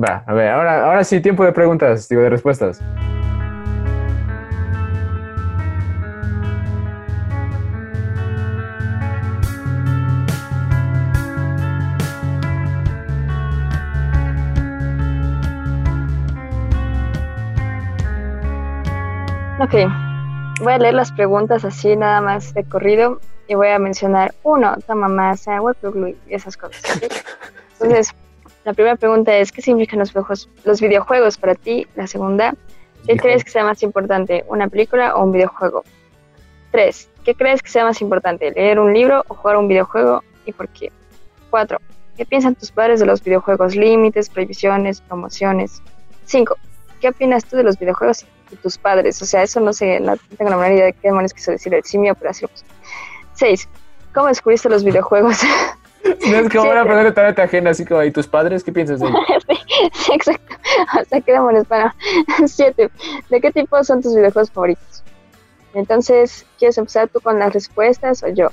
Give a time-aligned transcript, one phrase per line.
[0.00, 2.80] Va, a ver, ahora, ahora sí, tiempo de preguntas, digo, de respuestas.
[19.60, 19.74] Ok,
[20.60, 24.76] voy a leer las preguntas así nada más de corrido y voy a mencionar uno,
[24.86, 25.74] toma más agua,
[26.28, 26.80] y esas cosas.
[26.96, 27.12] ¿ok?
[27.80, 28.14] Entonces,
[28.68, 31.86] la primera pregunta es, ¿qué significan los videojuegos, los videojuegos para ti?
[31.94, 32.54] La segunda,
[33.06, 33.22] ¿qué Hijo.
[33.22, 35.84] crees que sea más importante, una película o un videojuego?
[36.70, 40.52] Tres, ¿qué crees que sea más importante, leer un libro o jugar un videojuego y
[40.52, 40.92] por qué?
[41.48, 41.78] Cuatro,
[42.18, 43.74] ¿qué piensan tus padres de los videojuegos?
[43.74, 45.80] Límites, prohibiciones, promociones.
[46.26, 46.58] Cinco,
[47.00, 49.22] ¿qué opinas tú de los videojuegos y tus padres?
[49.22, 51.72] O sea, eso no sé, no tengo la menor idea de qué demonios quiso decir
[51.72, 52.66] el simio, pero así lo puse.
[53.32, 53.66] Seis,
[54.12, 55.38] ¿cómo descubriste los videojuegos?
[56.08, 56.70] No es como Siete.
[56.70, 59.20] una pregunta totalmente ajena, así como, ¿y tus padres qué piensas de ellos?
[59.48, 60.54] sí, sí, exacto.
[61.00, 61.92] O sea, qué demonios, bueno.
[62.46, 62.90] Siete,
[63.30, 65.02] ¿de qué tipo son tus videojuegos favoritos?
[65.74, 68.48] Entonces, ¿quieres empezar tú con las respuestas o yo?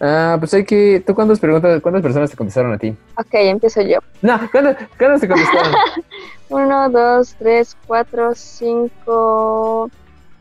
[0.00, 1.02] Ah, pues hay que.
[1.06, 2.96] ¿Tú cuántas preguntas, cuántas personas te contestaron a ti?
[3.16, 3.98] Ok, empiezo yo.
[4.22, 5.72] No, ¿cuántas, cuántas te contestaron?
[6.48, 9.90] Uno, dos, tres, cuatro, cinco.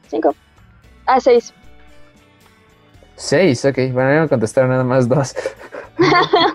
[0.07, 0.35] Cinco.
[1.05, 1.53] Ah, seis.
[3.15, 3.75] Seis, ok.
[3.91, 5.35] Bueno, a mí me contestaron nada más dos.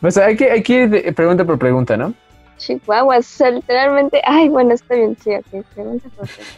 [0.00, 2.14] Pues hay que, hay que ir pregunta por pregunta, ¿no?
[2.56, 4.20] Chihuahuas, o sea, literalmente.
[4.24, 5.64] Ay, bueno, está bien, sí, ok.
[5.74, 6.54] Pregunta por pregunta.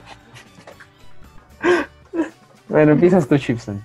[2.69, 3.83] Bueno, empiezas tú, Chipson.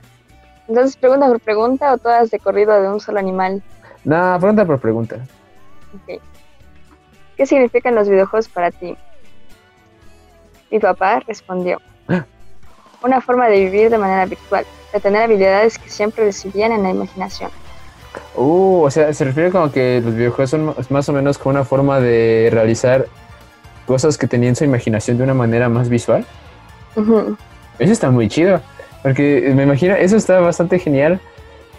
[0.68, 3.64] Entonces, pregunta por pregunta o todas de corrido de un solo animal.
[4.04, 5.16] No, pregunta por pregunta.
[5.96, 6.22] Ok.
[7.36, 8.96] ¿Qué significan los videojuegos para ti?
[10.70, 11.82] Mi papá respondió.
[13.06, 16.90] Una forma de vivir de manera virtual, de tener habilidades que siempre residían en la
[16.90, 17.52] imaginación.
[18.36, 21.64] Uh, o sea, se refiere como que los videojuegos son más- o menos como una
[21.66, 23.06] forma de realizar
[23.86, 26.26] cosas que tenían su imaginación de una manera más visual.
[27.78, 28.60] Eso está muy chido.
[29.04, 31.20] Porque me imagino, eso está bastante genial.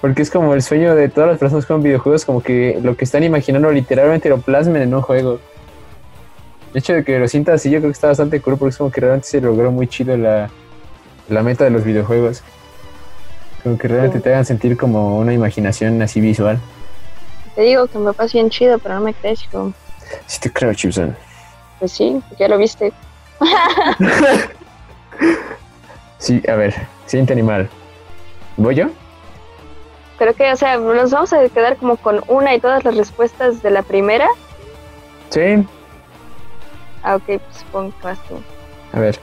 [0.01, 3.05] Porque es como el sueño de todas las personas juegan videojuegos, como que lo que
[3.05, 5.41] están imaginando literalmente lo plasmen en un juego.
[6.73, 8.79] El hecho de que lo sientas así, yo creo que está bastante cool, porque es
[8.79, 10.51] como que realmente se logró muy chido la,
[11.29, 12.43] la meta de los videojuegos.
[13.63, 14.25] Como que realmente Sí.
[14.25, 16.59] te hagan sentir como una imaginación así visual.
[17.55, 19.43] Te digo que mi papá es bien chido, pero no me crees.
[19.51, 19.73] como,
[20.27, 21.17] Sí te creo, Chipson.
[21.79, 22.93] Pues sí, ya lo viste.
[26.19, 26.75] Sí, a ver,
[27.07, 27.69] siguiente animal.
[28.57, 28.87] ¿Voy yo?
[30.19, 33.63] Creo que, o sea, nos vamos a quedar como con una y todas las respuestas
[33.63, 34.27] de la primera.
[35.31, 35.67] Sí,
[37.03, 38.41] Ah, ok, pues supongo que vas tú.
[38.93, 39.19] A ver.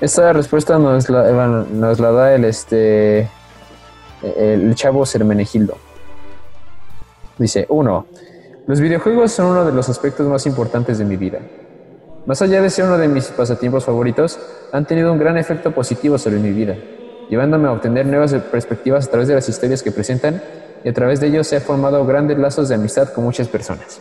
[0.00, 3.28] Esta respuesta nos la, bueno, nos la da el este
[4.22, 5.76] el chavo Hermenegildo.
[7.38, 8.06] Dice, uno,
[8.66, 11.38] los videojuegos son uno de los aspectos más importantes de mi vida.
[12.26, 14.38] Más allá de ser uno de mis pasatiempos favoritos,
[14.72, 16.76] han tenido un gran efecto positivo sobre mi vida,
[17.30, 20.42] llevándome a obtener nuevas perspectivas a través de las historias que presentan
[20.82, 24.00] y a través de ellos se han formado grandes lazos de amistad con muchas personas.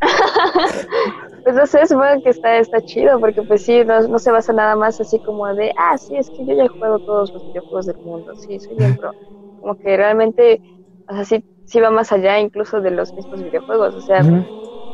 [1.42, 4.52] Pues no sé, supongo que está, está chido, porque pues sí, no, no se basa
[4.52, 7.44] nada más así como de, ah, sí, es que yo ya he jugado todos los
[7.44, 9.14] videojuegos del mundo, sí, soy bien pro.
[9.58, 10.62] Como que realmente,
[11.08, 14.24] o sea, sí, sí va más allá incluso de los mismos videojuegos, o sea,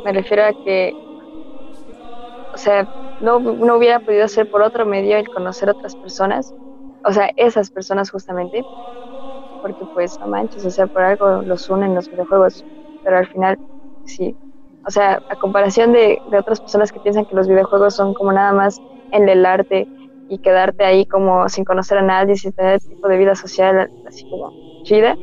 [0.02, 0.96] me refiero a que,
[2.52, 6.54] o sea, no, no hubiera podido ser por otro medio el conocer otras personas,
[7.04, 8.66] o sea, esas personas justamente,
[9.60, 12.66] porque pues no manches, o sea, por algo los unen los videojuegos,
[13.02, 13.58] pero al final
[14.04, 14.38] sí,
[14.86, 18.32] o sea, a comparación de, de otras personas que piensan que los videojuegos son como
[18.32, 19.88] nada más en el arte
[20.28, 24.24] y quedarte ahí como sin conocer a nadie, sin tener tipo de vida social así
[24.28, 24.54] como
[24.84, 25.18] chida,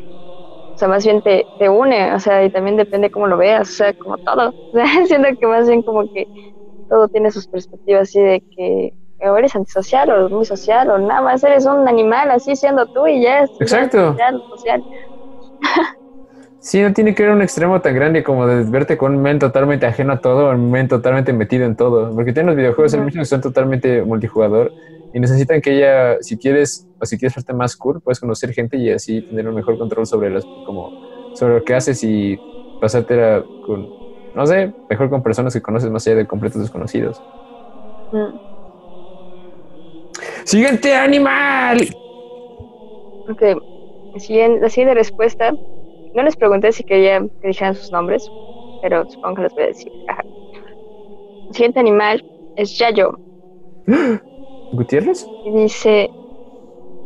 [0.76, 3.70] o sea, más bien te, te une, o sea, y también depende cómo lo veas,
[3.70, 4.54] o sea, como todo.
[4.74, 6.28] O sea, siento que más bien como que
[6.90, 11.22] todo tiene sus perspectivas así de que o eres antisocial o muy social o nada
[11.22, 13.98] más eres un animal así siendo tú y ya es Exacto.
[14.18, 14.86] social, social.
[16.66, 19.38] Sí, no tiene que haber un extremo tan grande como de verte con un men
[19.38, 22.16] totalmente ajeno a todo, un men totalmente metido en todo.
[22.16, 23.08] Porque tienen los videojuegos, el Ujú.
[23.08, 24.74] mismo que son totalmente multijugador
[25.12, 28.78] y necesitan que ella, si quieres, o si quieres verte más cool, puedes conocer gente
[28.78, 30.94] y así tener un mejor control sobre las, como,
[31.34, 32.40] sobre lo que haces y
[32.80, 33.92] pasártela con,
[34.34, 37.22] no sé, mejor con personas que conoces más allá de completos desconocidos.
[38.12, 38.38] Mm.
[40.46, 41.90] ¡Siguiente animal!
[43.28, 43.42] Ok,
[44.14, 44.20] la
[44.70, 45.54] siguiente respuesta,
[46.14, 48.32] no les pregunté si querían que dijeran sus nombres,
[48.82, 49.92] pero supongo que les voy a decir.
[50.08, 50.24] Ajá.
[51.50, 52.22] El siguiente animal
[52.56, 53.20] es Yayo
[54.72, 55.30] ¿Gutiérrez?
[55.44, 56.10] y dice,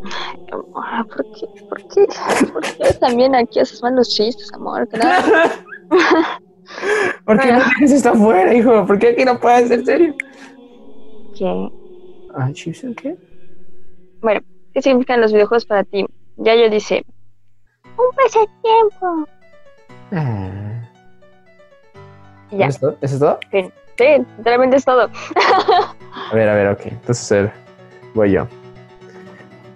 [0.02, 2.06] "Ay, amor, ¿por qué, por qué,
[2.54, 4.88] por qué también aquí haces malos chistes, amor?
[7.26, 8.86] ¿Por qué no dejas esto afuera, hijo?
[8.86, 10.14] ¿Por qué aquí no puedes ser serio?
[11.34, 11.70] ¿Qué?
[12.30, 13.18] Ah, ¿qué?
[14.22, 14.42] Bueno,
[14.74, 16.06] ¿qué significan los videojuegos para ti?
[16.38, 17.04] Yayo dice,
[17.98, 19.28] un pasatiempo.
[20.12, 20.84] Ah.
[22.52, 22.98] Ya, ¿Eso es todo?
[23.02, 23.40] ¿Eso es todo?
[23.52, 23.74] fin.
[23.98, 24.06] Sí,
[24.38, 25.10] literalmente es todo.
[26.32, 26.82] A ver, a ver, ok.
[26.86, 27.50] Entonces,
[28.14, 28.48] voy yo.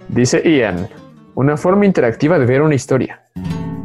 [0.10, 0.88] Dice Ian,
[1.36, 3.24] una forma interactiva de ver una historia.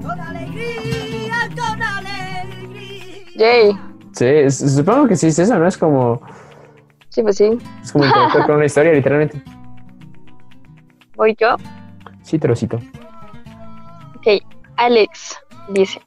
[0.03, 3.23] Con alegría, con alegría.
[3.37, 3.79] Yay.
[4.13, 5.67] Sí, supongo que sí es eso, ¿no?
[5.67, 6.21] Es como,
[7.11, 7.57] Sí, pues sí.
[7.83, 9.41] es como interactuar con una historia, literalmente.
[11.15, 11.57] Voy yo.
[12.23, 12.79] Sí, trocito.
[14.77, 15.39] Alex
[15.71, 16.01] dice.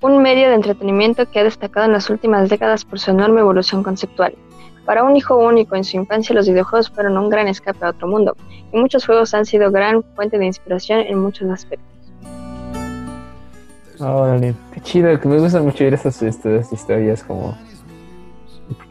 [0.00, 3.82] Un medio de entretenimiento que ha destacado en las últimas décadas por su enorme evolución
[3.82, 4.34] conceptual.
[4.84, 8.06] Para un hijo único en su infancia los videojuegos fueron un gran escape a otro
[8.06, 8.36] mundo,
[8.70, 11.88] y muchos juegos han sido gran fuente de inspiración en muchos aspectos.
[13.98, 17.56] Órale, qué chido, que me gusta mucho ver estas, estas historias como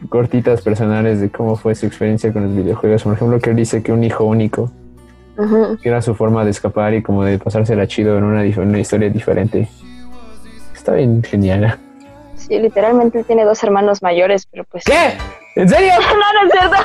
[0.08, 3.04] cortitas personales de cómo fue su experiencia con los videojuegos.
[3.04, 4.72] Por ejemplo, que él dice que un hijo único,
[5.82, 9.10] Que era su forma de escapar y como de pasársela chido en una, una historia
[9.10, 9.68] diferente.
[10.74, 11.78] Está bien genial.
[12.36, 14.84] Sí, literalmente tiene dos hermanos mayores, pero pues...
[14.84, 15.14] ¿Qué?
[15.56, 15.92] ¿En serio?
[16.14, 16.76] No, no es cierto.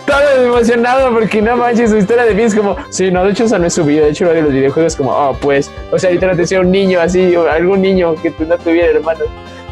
[0.06, 3.44] Todo emocionado porque no manches, su historia de vida es como, sí, no, de hecho
[3.44, 5.98] esa no es su vida, de hecho lo de los videojuegos como, oh, pues, o
[5.98, 9.28] sea, literalmente sea un niño así, o algún niño que no tuviera hermanos.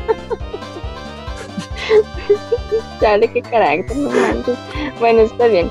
[3.00, 4.58] Dale, qué carácter, no manches.
[5.00, 5.70] Bueno, está bien.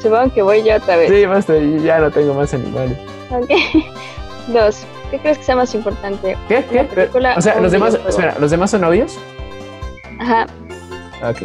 [0.00, 1.10] Supongo que voy yo otra vez.
[1.10, 2.98] Sí, basta, ya no tengo más animales.
[3.30, 3.50] Ok.
[4.48, 4.84] Dos.
[5.10, 6.36] ¿Qué crees que sea más importante?
[6.48, 6.64] ¿Qué?
[6.70, 6.84] ¿Qué?
[6.84, 8.08] Película o sea, o los demás, videojuego.
[8.18, 9.18] espera, ¿los demás son novios?
[10.18, 10.46] Ajá.
[11.22, 11.42] Ok.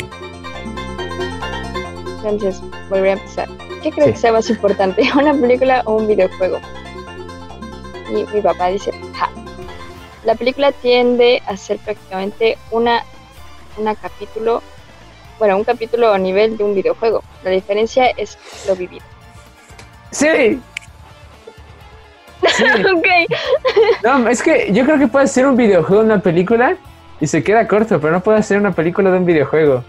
[2.24, 3.48] Entonces, volveré a empezar.
[3.81, 4.13] ¿Qué crees Sí.
[4.13, 5.01] que sea más importante?
[5.18, 6.59] ¿Una película o un videojuego?
[8.09, 9.30] Y mi papá dice, ja.
[10.24, 13.04] La película tiende a ser prácticamente una,
[13.77, 14.62] una capítulo,
[15.41, 17.23] bueno, un capítulo a nivel de un videojuego.
[17.43, 19.03] La diferencia es lo vivido.
[20.11, 20.61] Sí.
[22.43, 22.63] Sí.
[22.63, 23.07] ok.
[24.03, 26.77] No, es que yo creo que puede ser un videojuego, una película,
[27.19, 29.83] y se queda corto, pero no puede ser una película de un videojuego.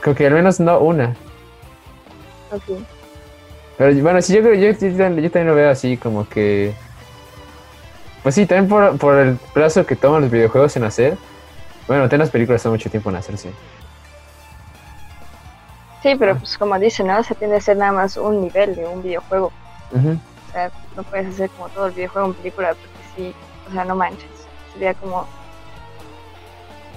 [0.00, 1.14] Creo que al menos no una.
[2.50, 2.80] Ok.
[3.78, 6.72] Pero bueno, sí, yo creo, yo, yo también yo también lo veo así, como que.
[8.24, 11.16] Pues sí, también por, por el plazo que toman los videojuegos en hacer.
[11.86, 13.52] Bueno, también las películas toman mucho tiempo en hacerse.
[16.02, 17.22] Sí, pero pues como dicen, ¿no?
[17.22, 19.52] Se tiende a ser nada más un nivel de un videojuego.
[19.92, 20.18] Ujú.
[20.48, 23.34] O sea, no puedes hacer como todo el videojuego en película porque sí,
[23.68, 24.30] o sea, no manches.
[24.72, 25.26] Sería como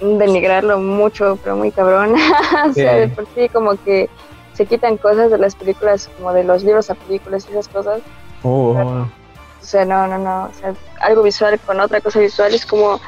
[0.00, 2.14] denigrarlo mucho, pero muy cabrón.
[2.70, 4.08] o sea, de por sí como que
[4.54, 8.00] se quitan cosas de las películas, como de los libros a películas y esas cosas.
[8.42, 10.44] Oh, O sea, no, no, no.
[10.44, 13.00] O sea, algo visual con otra cosa visual es como,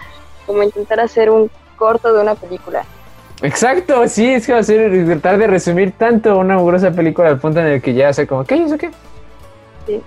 [0.46, 2.84] como intentar hacer un corto de una película.
[3.42, 7.38] Exacto, sí, es que va a ser tratar de resumir tanto una grosa película al
[7.38, 8.62] punto en el que ya sé como, ¿qué?
[8.62, 8.90] ¿Eso qué?
[9.86, 10.02] Sí.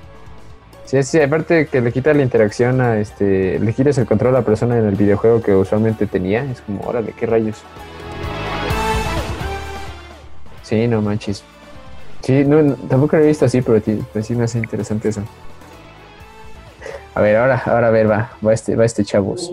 [0.85, 4.39] Sí, sí, aparte que le quitas la interacción a este, le quitas el control a
[4.39, 7.61] la persona en el videojuego que usualmente tenía, es como, órale, qué rayos.
[10.63, 11.43] Sí, no manches.
[12.21, 13.79] Sí, no, no, tampoco lo he visto así, pero,
[14.11, 15.21] pero sí me hace interesante eso.
[17.13, 19.51] A ver, ahora, ahora a ver, va, va este, va este chavos.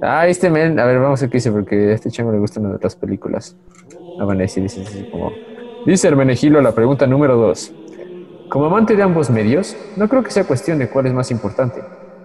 [0.00, 2.38] Ah, este men, a ver, vamos a ver qué dice, porque a este chango le
[2.38, 3.56] gustan las películas.
[4.20, 5.32] Ah, bueno, sí dice así como.
[5.86, 7.72] Dice Hermenegilo la pregunta número dos.
[8.48, 11.82] Como amante de ambos medios, no creo que sea cuestión de cuál es más importante,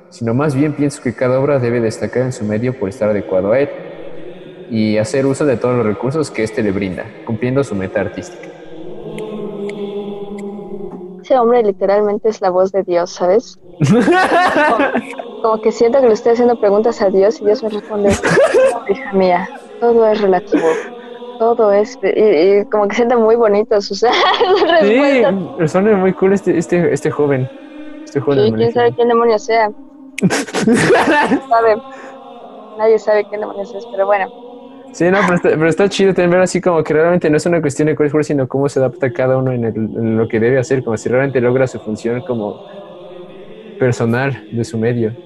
[0.09, 3.51] sino más bien pienso que cada obra debe destacar en su medio por estar adecuado
[3.51, 3.69] a él
[4.69, 8.47] y hacer uso de todos los recursos que éste le brinda, cumpliendo su meta artística.
[11.23, 13.59] Ese hombre literalmente es la voz de Dios, ¿sabes?
[15.43, 18.81] Como que siento que le estoy haciendo preguntas a Dios y Dios me responde, "No,
[18.87, 20.65] hija mía, todo es relativo,
[21.37, 21.97] todo es...
[22.01, 24.07] Y, y como que siente muy bonito sus Sí,
[24.69, 25.69] respuestas.
[25.69, 27.49] suena muy cool este, este, este joven.
[28.05, 29.69] Este joven Sí, quién sabe quién demonios sea.
[30.21, 31.43] Hermenegildo.
[31.49, 31.75] Sabe.
[32.77, 34.31] Nadie sabe quién demonios es, pero bueno.
[34.93, 37.45] Sí, no, pero está, pero está chido también ver así como que realmente no es
[37.45, 40.17] una cuestión de cuál es cuál, sino cómo se adapta cada uno en, el- en
[40.17, 42.61] lo que debe hacer, como si realmente logra su función como
[43.77, 45.17] personal de su medio.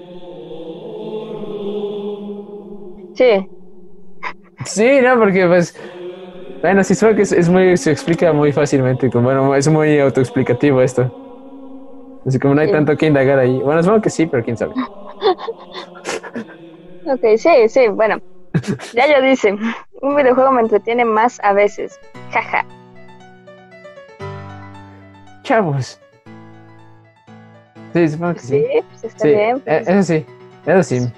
[3.18, 3.48] Sí,
[4.64, 5.74] Sí, no, porque pues,
[6.62, 9.98] bueno, sí, supongo que es, es muy, se explica muy fácilmente, como, bueno, es muy
[9.98, 11.12] autoexplicativo esto.
[12.24, 12.72] Así como no hay Sí.
[12.72, 13.60] tanto que indagar ahí.
[13.62, 14.74] Bueno, supongo que sí, pero quién sabe.
[17.04, 18.18] ok, sí, sí, bueno.
[18.92, 19.56] Ya yo dice,
[20.02, 21.98] un videojuego me entretiene más a veces.
[22.30, 22.66] Jaja.
[25.42, 26.00] Chavos,
[27.94, 28.48] Sí, supongo que sí.
[28.48, 29.56] sí, pues está Sí, bien.
[29.66, 30.26] eh, pues, eso sí,
[30.66, 31.12] eso sí.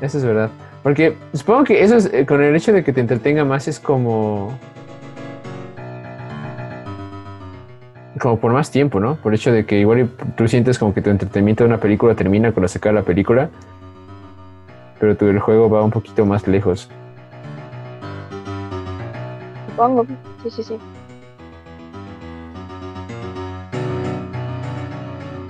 [0.00, 0.50] Eso es verdad.
[0.82, 3.80] Porque supongo que eso es, eh, con el hecho de que te entretenga más es
[3.80, 4.56] como...
[8.20, 9.16] Como por más tiempo, ¿no?
[9.16, 12.14] Por el hecho de que igual tú sientes como que tu entretenimiento de una película
[12.14, 13.48] termina cuando se acaba la película,
[14.98, 16.90] pero tu el juego va un poquito más lejos.
[19.68, 20.06] Supongo.
[20.42, 20.78] Sí, sí, sí.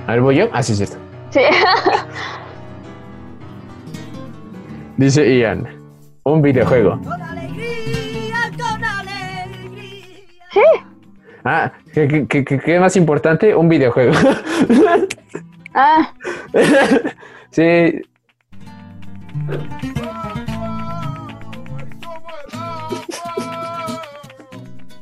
[0.07, 0.49] A ver, ¿voy yo?
[0.53, 0.97] Ah, sí, es cierto.
[1.31, 1.41] Sí.
[4.99, 5.67] Dice Ian,
[6.25, 7.01] un videojuego.
[7.03, 10.45] Con alegría, con alegría.
[11.45, 13.55] Ah, ¿qué, qué, qué- qué- más importante?
[13.55, 14.13] Un videojuego.
[15.75, 16.13] ah,
[17.51, 18.03] sí,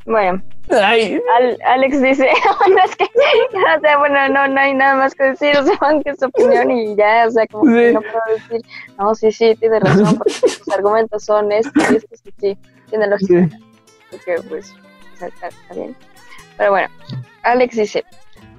[0.05, 0.43] bueno.
[0.71, 2.29] Ay, Al- Alex dice,
[2.85, 6.11] es que, o sea, bueno, no, no hay nada más que decir, o sea, que
[6.11, 7.95] es su opinión y ya, o sea, como que Sí.
[7.95, 8.61] no puedo decir,
[8.99, 12.59] no, sí, sí, tiene razón, porque sus argumentos son estos y estos, y sí,
[12.91, 13.65] tiene lógica, sí.
[14.11, 14.73] porque, pues,
[15.15, 15.97] o sea, está, está bien.
[16.57, 16.89] Pero bueno,
[17.43, 18.05] Alex dice,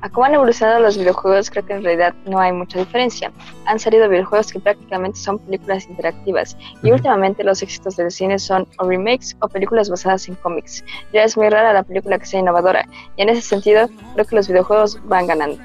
[0.01, 3.31] a cómo han evolucionado los videojuegos, creo que en realidad no hay mucha diferencia.
[3.65, 6.95] Han salido videojuegos que prácticamente son películas interactivas, y Ujú.
[6.95, 10.83] últimamente los éxitos del cine son o remakes o películas basadas en cómics.
[11.13, 12.85] Ya es muy rara la película que sea innovadora,
[13.15, 15.59] y en ese sentido creo que los videojuegos van ganando.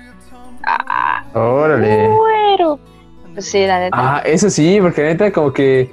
[0.65, 2.09] Ah, Órale.
[2.09, 2.79] muero.
[3.35, 3.97] Pues sí, la neta.
[3.99, 5.91] Ah, eso sí, porque neta como que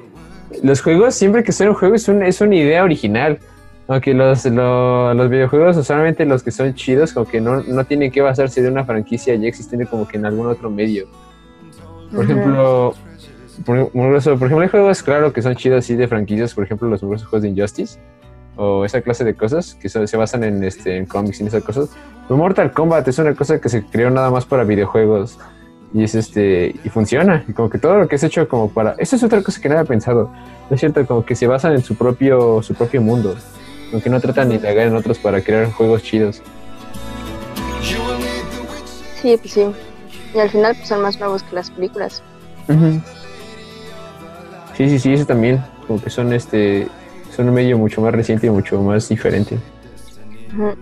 [0.63, 3.39] los juegos, siempre que son un juego, es, un, es una idea original.
[3.89, 8.12] Aunque los, lo- los videojuegos, usualmente los que son chidos, como que no, no tienen
[8.12, 11.08] que basarse de una franquicia ya existente como que en algún otro medio.
[12.13, 12.93] Por ejemplo,
[13.65, 17.41] por, ejemplo, hay juegos, claro, que son chidos así de franquicias, por ejemplo, los juegos
[17.41, 18.00] de Injustice
[18.55, 21.48] o esa clase de cosas que son- se basan en, este, en cómics y en
[21.48, 21.89] esas cosas.
[22.27, 25.39] Pero Mortal Kombat es una cosa que se creó nada más para videojuegos
[25.93, 28.93] y es este y funciona y como que todo lo que es hecho como para
[29.00, 30.31] eso es otra cosa que no había pensado
[30.69, 33.36] es cierto como que se basan en su propio su propio mundo
[33.91, 36.41] aunque no tratan de indagar en otros para crear juegos chidos
[39.22, 39.65] Sí, pues sí.
[40.34, 42.22] Y al final pues son más nuevos que las películas.
[44.77, 46.88] sí sí sí eso también como que son este
[47.36, 49.58] son un medio mucho más reciente y mucho más diferente
[50.53, 50.75] Ujú.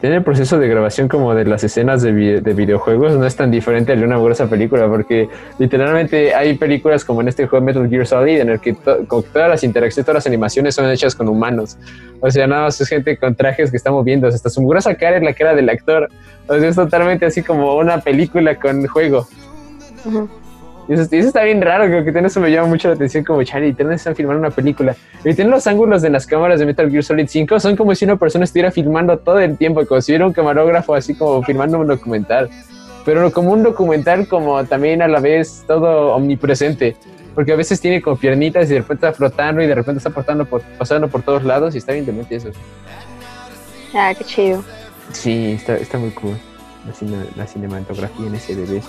[0.00, 3.36] Tiene el proceso de grabación como de las escenas de, vi- de videojuegos no es
[3.36, 5.28] tan diferente al de una grosa película porque
[5.58, 9.28] literalmente hay películas como en este juego Metal Gear Solid en el que, to- que
[9.30, 11.76] todas las interacciones, todas las animaciones son hechas con humanos.
[12.20, 14.26] O sea, nada más es gente con trajes que está moviendo.
[14.26, 16.08] Hasta su grosa cara es la cara del actor.
[16.48, 19.28] O sea, es totalmente así como una película con juego.
[20.06, 20.28] Ujú.
[20.90, 22.94] Y eso, y eso está bien raro, creo que tiene- eso me llama mucho la
[22.94, 24.96] atención como Charlie, literalmente están filmando una película.
[25.24, 28.04] Y tienen los ángulos de las cámaras de Metal Gear Solid 5, son como si
[28.04, 31.78] una persona estuviera filmando todo el tiempo, como si hubiera un camarógrafo así como filmando
[31.78, 32.50] un documental.
[33.04, 36.96] Pero como un documental como también a la vez todo omnipresente.
[37.36, 40.10] Porque a veces tiene como piernitas y de repente está flotando y de repente está
[40.10, 42.50] por, pasando por todos lados y está bien demente eso.
[43.94, 44.64] Ah, qué chido.
[45.12, 46.36] Sí, está, está muy cool.
[46.86, 48.82] La, cine- la cinematografía en SDB.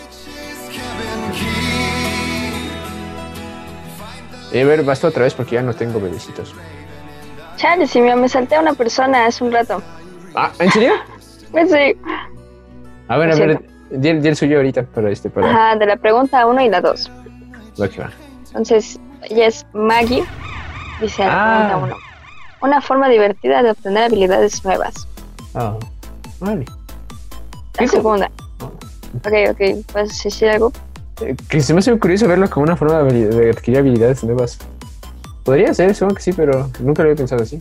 [4.52, 6.54] Eh, a ver, basta otra vez porque ya no tengo bebecitos.
[7.58, 9.82] Chale, si me, me salté a una persona hace un rato.
[10.36, 10.94] Ah, ¿en serio?
[11.52, 11.98] Pues sí.
[13.10, 15.98] A ver, a ver, di el, el suyo ahorita para este, para Ajá, de la
[15.98, 17.12] pregunta 1 y la 2.
[17.78, 18.10] lo que va.
[18.48, 20.24] Entonces, ella es Maggie.
[21.02, 21.68] Dice la Ah.
[21.74, 21.98] pregunta 1.
[22.62, 25.08] Una forma divertida de obtener habilidades nuevas.
[25.54, 25.76] Ah,
[26.40, 26.64] vale.
[26.66, 28.32] La ¿Qué co- segunda.
[28.62, 29.86] Ok, ok.
[29.92, 30.72] ¿Puedes decir algo?
[31.50, 34.58] Que se me hace curioso verlo como una forma de, adquirir habilidades nuevas.
[35.44, 37.60] Podría ser, supongo que sí, pero nunca lo había pensado así.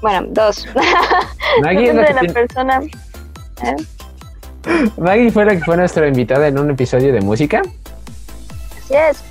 [0.00, 0.66] Bueno, dos.
[1.62, 2.80] Maggie, es la que persona.
[3.62, 3.76] ¿eh?
[4.96, 7.62] Maggie fue la que fue nuestra invitada en un episodio de música.
[8.84, 9.22] Así es.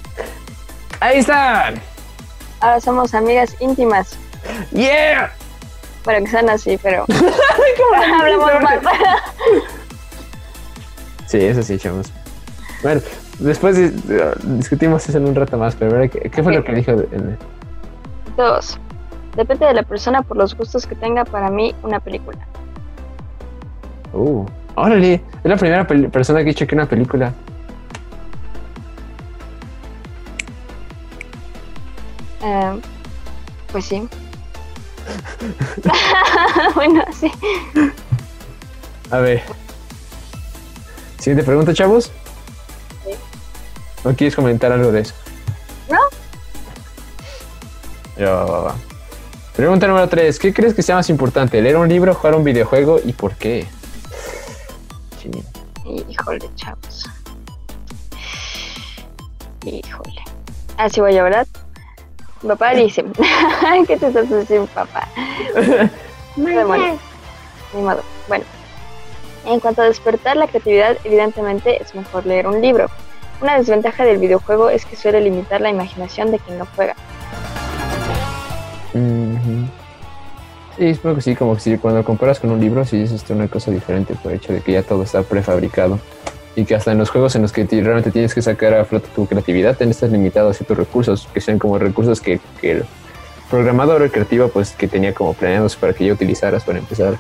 [1.00, 1.74] ¡Ahí está!
[2.60, 4.18] Ahora somos amigas íntimas.
[4.72, 5.32] ¡Yeah!
[6.08, 7.04] Bueno, que sean así, pero
[8.22, 8.80] hablamos más.
[11.28, 12.10] Sí, eso sí, chavos.
[12.82, 13.02] Bueno,
[13.40, 14.02] después di-
[14.56, 16.92] discutimos eso en un rato más, pero a ver, ¿qué, qué fue lo que dijo?
[16.92, 17.38] en-
[18.38, 18.80] Dos.
[19.36, 22.38] Depende de la persona por los gustos que tenga para mí una película.
[24.14, 24.46] Uh,
[24.76, 27.34] órale, es la primera persona que ha dicho que una película.
[32.42, 32.80] Eh,
[33.74, 34.08] pues sí.
[36.76, 37.32] bueno, sí.
[39.12, 39.44] A ver.
[41.18, 42.12] Siguiente pregunta, chavos.
[43.06, 43.12] Sí.
[44.04, 45.14] ¿O quieres comentar algo de eso?
[45.90, 46.00] No.
[48.18, 48.76] Ya, va, va, va.
[49.56, 50.38] Pregunta número 3.
[50.40, 51.62] ¿Qué crees que sea más importante?
[51.62, 53.66] ¿Leer un libro, jugar un videojuego y por qué?
[55.20, 55.32] Sí.
[56.10, 57.10] Híjole, chavos.
[59.66, 60.24] Híjole.
[60.78, 61.48] Así voy a ¿verdad?
[62.46, 63.04] Papá dice,
[63.88, 65.08] ¿qué te estás haciendo, papá?
[66.36, 67.00] Demonios.
[67.74, 68.02] Ni modo.
[68.28, 68.46] Bueno,
[69.46, 72.90] en cuanto a despertar la creatividad, evidentemente es mejor leer un libro.
[73.42, 76.96] Una desventaja del videojuego es que suele limitar la imaginación de quien lo juega.
[80.78, 83.34] Sí, espero que sí, como que sí, cuando comparas con un libro, sí es este,
[83.34, 86.00] una cosa diferente por el hecho de que ya todo está prefabricado
[86.58, 89.08] y que hasta en los juegos en los que realmente tienes que sacar a flote
[89.16, 92.86] tu creatividad, ten- estás limitado a ciertos recursos, que sean como recursos que, que el
[93.50, 97.14] programador creativo pues que tenía como planeados para que ya utilizaras para empezar.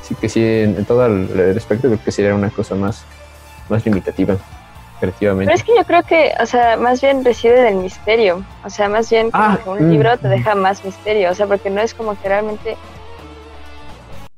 [0.00, 3.04] Así que sí, en, en todo el, el aspecto creo que sería una cosa más,
[3.68, 4.36] más limitativa
[4.98, 5.52] creativamente.
[5.52, 8.42] Pero es que yo creo que, o sea, más bien reside en el misterio.
[8.64, 10.30] O sea, más bien como Ah, que un mm, libro te mm.
[10.30, 11.30] deja más misterio.
[11.30, 12.76] O sea, porque no es como que realmente...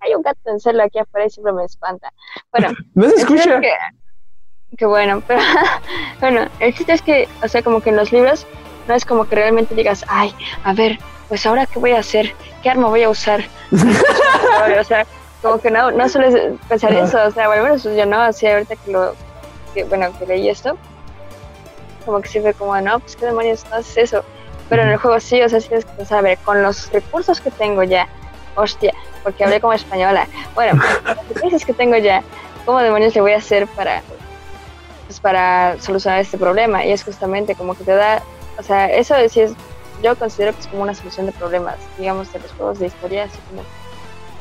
[0.00, 2.12] Hay un gato en celo aquí afuera y siempre me espanta.
[2.50, 3.61] Bueno, No se escucha.
[3.61, 3.70] Que,
[4.76, 5.41] que bueno, pero
[6.21, 8.47] bueno, el chiste es que, o sea, como que en los libros
[8.88, 10.99] no es como que realmente digas, ay, a ver,
[11.29, 13.45] pues ahora qué voy a hacer, qué arma voy a usar.
[13.73, 15.07] o sea,
[15.41, 18.76] como que no, no sueles pensar eso, o sea, bueno, menos yo no, así ahorita
[18.76, 19.14] que lo,
[19.75, 20.76] que, bueno, que leí esto,
[22.05, 24.25] como que sí fue como, no, pues qué demonios, no haces eso.
[24.69, 26.91] Pero en el juego sí, o sea, sí tienes que pensar, a ver, con los
[26.93, 28.09] recursos que tengo ya,
[28.55, 32.23] hostia, porque hablé como española, bueno, con los recursos que tengo ya,
[32.64, 34.02] ¿cómo demonios le voy a hacer para,
[35.12, 36.85] pues, para solucionar este problema?
[36.85, 38.23] Y es justamente como que te da,
[38.59, 39.52] o sea, eso sí es,
[40.02, 43.25] yo considero que es como una solución de problemas, digamos, de los juegos de historia,
[43.25, 43.62] así como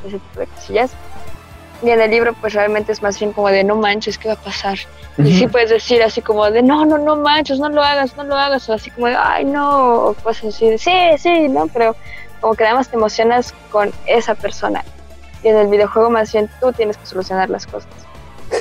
[0.08, 0.92] ese tipo de cosillas.
[1.84, 4.36] Y en el libro, pues realmente es más bien como de no manches, ¿qué va
[4.36, 4.78] a pasar?
[5.18, 8.24] Y sí puedes decir así como de no, no, no manches, no lo hagas, no
[8.24, 11.68] lo hagas, o así como de ay, no, o cosas así de sí, sí, ¿no?
[11.68, 11.96] Pero
[12.40, 14.86] como que además te emocionas con esa persona.
[15.44, 17.90] Y en el videojuego, más bien tú tienes que solucionar las cosas.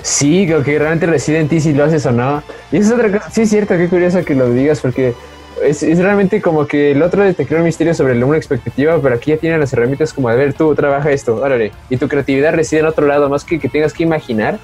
[0.03, 2.42] Sí, creo que realmente reside en ti si lo haces o no.
[2.72, 3.31] Y eso es otra cosa.
[3.31, 5.14] Sí, es cierto, qué curioso que lo digas, porque
[5.62, 9.14] es, es realmente como que el otro te crea un misterio sobre una expectativa, pero
[9.14, 11.72] aquí ya tienen las herramientas como de ver, tú trabaja esto, órale.
[11.88, 14.59] Y tu creatividad reside en otro lado, más que que tengas que imaginar.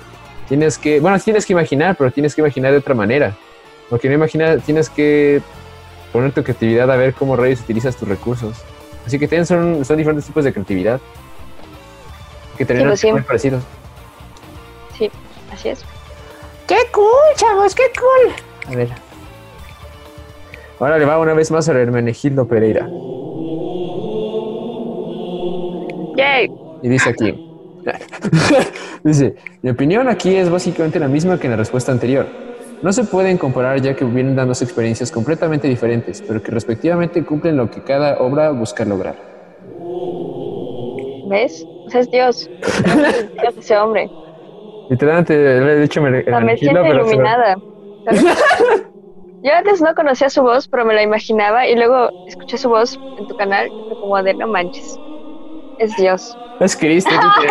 [0.49, 3.37] Tienes que, bueno, tienes que imaginar, pero tienes que imaginar de otra manera.
[3.91, 5.43] Porque no imaginar, tienes que
[6.13, 8.57] poner tu creatividad a ver cómo rayos utilizas tus recursos.
[9.07, 11.01] Así que tienen, son, son diferentes tipos de creatividad.
[12.57, 13.13] Que pues sí.
[13.13, 13.63] muy parecidos.
[14.99, 15.11] Sí,
[15.53, 15.85] así es.
[16.67, 17.07] ¡Qué cool,
[17.37, 17.75] chavos!
[17.75, 18.33] ¡Qué cool!
[18.73, 18.89] A ver.
[20.79, 22.89] Ahora le va una vez más a Hermenegildo Pereira.
[26.17, 26.51] ¡Yay!
[26.83, 27.43] Y dice aquí.
[29.05, 32.27] dice, mi opinión aquí es básicamente la misma que en la respuesta anterior.
[32.83, 37.57] No se pueden comparar ya que vienen dando experiencias completamente diferentes, pero que respectivamente cumplen
[37.57, 39.17] lo que cada obra busca lograr.
[41.29, 41.65] ¿Ves?
[41.87, 42.51] O sea, es Dios.
[42.63, 44.11] Es Dios ese hombre.
[44.89, 46.23] Literalmente le he dicho me
[46.57, 47.57] siento pero se- iluminada.
[48.05, 48.25] ¿sabes?
[49.43, 52.99] Yo antes no conocía su voz, pero me la imaginaba y luego escuché su voz
[53.17, 55.01] en tu canal y fue como de no manches.
[55.77, 56.39] Es Dios.
[56.59, 57.11] Es Cristo,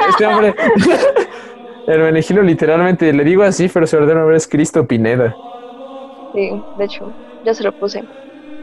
[0.09, 0.53] este hombre.
[1.87, 5.37] Hermenegildo literalmente, le digo así, pero su verdadero nombre es Cristo Pineda.
[6.33, 8.01] Sí, de hecho, yo se lo puse.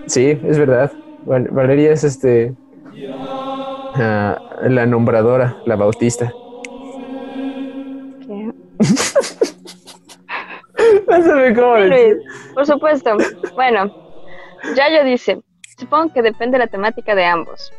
[0.06, 0.92] Sí, es verdad.
[1.22, 2.56] Val- Valeria es este.
[3.94, 6.36] ah, la nombradora, la bautista.
[10.76, 11.02] ¿Qué?
[11.08, 12.14] No sabe cómo Sí, decir.
[12.16, 13.16] Luis, por supuesto.
[13.54, 13.84] Bueno,
[14.74, 15.40] Yayo dice,
[15.78, 17.72] supongo que depende de la temática de ambos.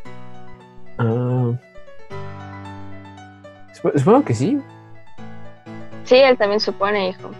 [0.98, 1.52] Ah.
[3.82, 4.58] Sup- Supongo que sí.
[6.04, 7.30] Sí, él también supone, hijo.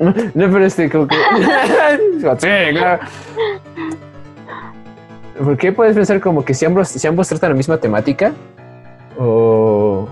[0.00, 1.14] No, no, pero este, como que.
[2.38, 3.02] sí, claro.
[5.42, 8.32] ¿Por qué puedes pensar como que si ambos, si ambos tratan la misma temática?
[9.18, 10.08] O.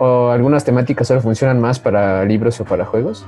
[0.00, 3.24] O algunas temáticas solo funcionan más para libros o para juegos.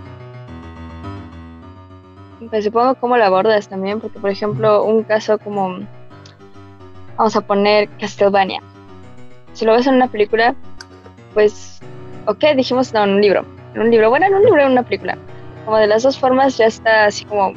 [2.49, 5.81] Pues supongo cómo lo abordas también, porque por ejemplo, un caso como,
[7.19, 8.63] vamos a poner Castlevania.
[9.53, 10.55] Si lo ves en una película,
[11.35, 11.81] pues,
[12.27, 13.45] ok, dijimos, no, en un libro.
[13.75, 15.19] En un libro, bueno, en un libro, en una película.
[15.67, 17.53] Como de las dos formas ya está así como,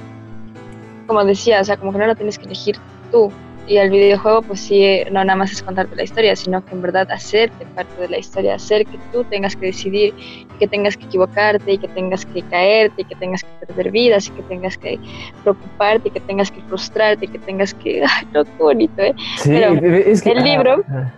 [1.07, 2.77] como decía, o sea, como que no lo tienes que elegir
[3.11, 3.31] tú.
[3.67, 6.83] Y el videojuego, pues sí, no nada más es contarte la historia, sino que en
[6.83, 10.95] verdad hacerte parte de la historia, hacer que tú tengas que decidir, y que tengas
[10.95, 14.43] que equivocarte, y que tengas que caerte, y que tengas que perder vidas, y que
[14.43, 14.99] tengas que
[15.41, 18.03] preocuparte, y que tengas que frustrarte, y que tengas que...
[18.07, 19.15] ¡Ay, no, qué bonito, ¿eh?
[19.37, 20.31] Sí, Pero es que.
[20.31, 21.11] el libro- ah,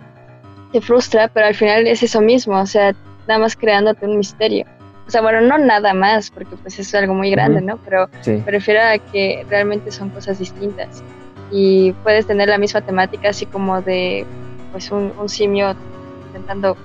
[0.72, 2.94] Te frustra, pero al final es eso mismo, o sea,
[3.26, 4.64] nada más creándote un misterio.
[5.06, 7.62] O sea, bueno, no nada más, porque pues es algo muy grande.
[7.62, 7.78] ¿no?
[7.78, 8.42] Pero sí.
[8.44, 11.02] me refiero a que realmente son cosas distintas
[11.50, 14.26] y puedes tener la misma temática así como de
[14.72, 15.74] pues un, un simio
[16.26, 16.76] intentando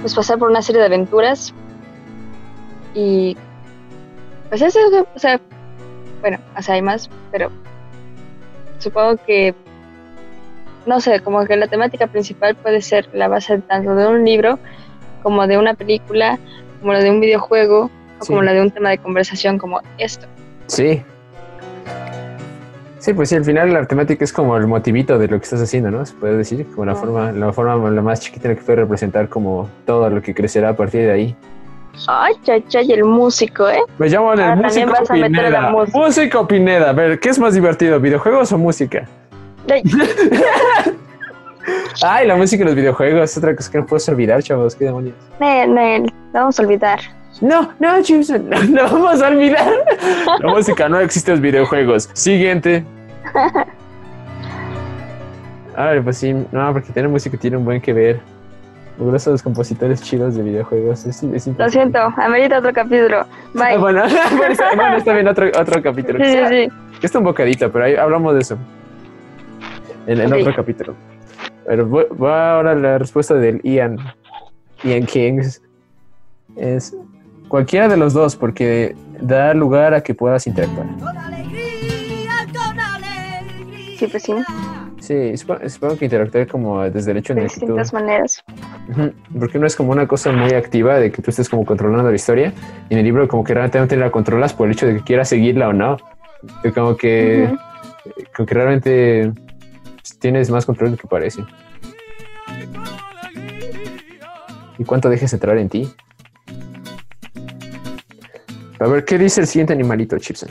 [0.00, 1.52] pues pasar por una serie de aventuras
[2.94, 3.36] y
[4.48, 4.78] pues eso,
[5.14, 5.38] o sea,
[6.22, 7.50] bueno, o sea, hay más, pero
[8.78, 9.54] supongo que
[10.86, 14.58] no sé, como que la temática principal puede ser la base tanto de un libro
[15.22, 16.38] como de una película,
[16.80, 18.28] como la de un videojuego o Sí.
[18.28, 20.26] como la de un tema de conversación como esto.
[20.66, 21.02] Sí.
[22.98, 25.60] Sí, pues sí, al final la temática es como el motivito de lo que estás
[25.62, 26.04] haciendo, ¿no?
[26.04, 26.96] Se puede decir, como la Ah.
[26.96, 30.34] forma, la forma la más chiquita en la que puede representar como todo lo que
[30.34, 31.36] crecerá a partir de ahí.
[32.06, 33.80] Ay, chay, chay, el músico, ¿eh?
[33.98, 35.70] Me llamo el Ah, también músico vas a meter la Pineda.
[35.70, 35.98] música.
[35.98, 36.90] Músico Pineda.
[36.90, 39.06] A ver, ¿qué es más divertido, videojuegos o música?
[39.70, 39.82] Ay,
[42.02, 44.74] Ay, la música y los videojuegos es otra cosa que no puedes olvidar, chavos.
[44.74, 45.14] ¿Qué demonios?
[45.40, 47.00] Nel, Nel, vamos a olvidar.
[47.40, 49.72] No, no, Chipson, no, no vamos a olvidar.
[50.40, 52.10] La música no existe en los videojuegos.
[52.12, 52.84] Siguiente.
[55.76, 58.20] A ver, pues sí, no, porque tener música tiene un buen que ver.
[58.98, 61.06] Mugrosos los compositores chidos de videojuegos.
[61.06, 63.18] Es, es Lo siento, amerita otro capítulo.
[63.20, 63.78] Ah, Bye.
[63.78, 64.02] bueno,
[64.36, 66.18] bueno, está, bueno, está bien, otro, otro capítulo.
[66.24, 66.68] Sí, sí, sí.
[67.00, 68.58] Está un bocadito, pero ahí hablamos de eso.
[70.08, 70.96] En, otro capítulo.
[71.64, 73.98] Pero va ahora la respuesta del Ian.
[74.82, 75.62] Ian Kings.
[76.56, 76.96] Es
[77.48, 80.86] cualquiera de los dos, porque da lugar a que puedas interactuar.
[83.98, 84.34] Sí, pues sí,
[85.00, 87.60] Sí, supongo, supongo que interactuar como desde el hecho en de el que tú...
[87.60, 88.44] distintas maneras.
[89.38, 92.14] Porque no es como una cosa muy activa de que tú estés como controlando la
[92.14, 92.52] historia.
[92.90, 95.30] Y en el libro como que realmente la controlas por el hecho de que quieras
[95.30, 95.96] seguirla o no.
[96.74, 97.48] Como que...
[98.36, 99.32] Como que realmente
[100.18, 101.42] tienes más control de lo que parece.
[104.78, 105.90] ¿Y cuánto dejes entrar en ti?
[108.80, 110.50] A ver, ¿qué dice el siguiente animalito, Chipson?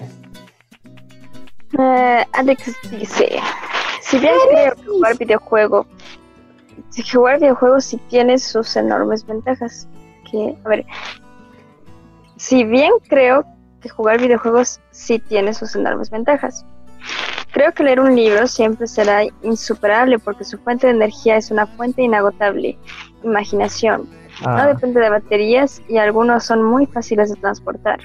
[1.80, 3.40] Eh, Alex dice,
[4.02, 5.86] si bien creo que jugar videojuego,
[6.90, 9.88] si jugar videojuegos sí tiene sus enormes ventajas.
[10.30, 10.86] Que, a ver,
[12.36, 13.46] si bien creo
[13.82, 16.66] que jugar videojuegos sí tiene sus enormes ventajas,
[17.52, 21.66] creo que leer un libro siempre será insuperable porque su fuente de energía es una
[21.66, 22.78] fuente inagotable,
[23.24, 24.10] imaginación.
[24.42, 28.00] No Ah, depende de baterías y algunos son muy fáciles de transportar.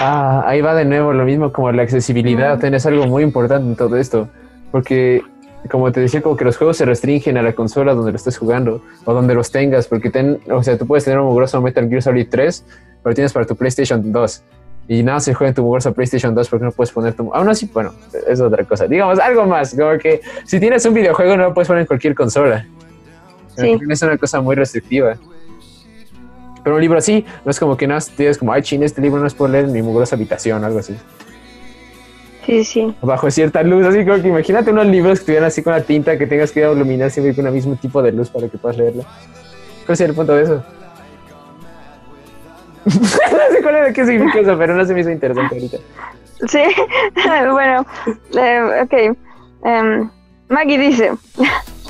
[0.00, 2.58] Ah, ahí va de nuevo lo mismo como la accesibilidad.
[2.58, 2.74] Ujú.
[2.74, 4.28] Es algo muy importante en todo esto.
[4.70, 5.22] Porque,
[5.70, 8.38] como te decía, como que los juegos se restringen a la consola donde lo estés
[8.38, 9.86] jugando o donde los tengas.
[9.88, 12.64] Porque, ten, o sea, tú puedes tener un mugroso Metal Gear Solid 3,
[13.02, 14.42] pero tienes para tu PlayStation 2.
[14.88, 17.32] Y nada se juega en tu mugrosa PlayStation 2 porque no puedes poner tu...
[17.34, 17.92] Aún así, bueno,
[18.28, 18.86] es otra cosa.
[18.86, 19.74] Digamos, algo más.
[19.74, 22.66] Como que si tienes un videojuego no lo puedes poner en cualquier consola.
[23.56, 23.78] Sí.
[23.88, 25.16] Es una cosa muy restrictiva.
[26.66, 29.20] Pero un libro así, no es como que nada, tienes como, ay, chin, este libro
[29.20, 30.96] no es por leer en mi mugrosa habitación o algo así.
[32.44, 32.92] Sí, sí.
[33.02, 36.18] Bajo cierta luz, así como que imagínate unos libros que estuvieran así con la tinta
[36.18, 39.04] que tengas que iluminar siempre con el mismo tipo de luz para que puedas leerlo.
[39.86, 40.64] ¿Cuál sería el punto de eso?
[42.84, 45.76] no sé cuál era, qué significa eso, pero no se me hizo interesante ahorita.
[46.48, 46.62] Sí,
[47.52, 47.86] bueno,
[48.36, 49.16] eh, ok.
[49.62, 50.10] Em,
[50.48, 51.12] Maggie dice,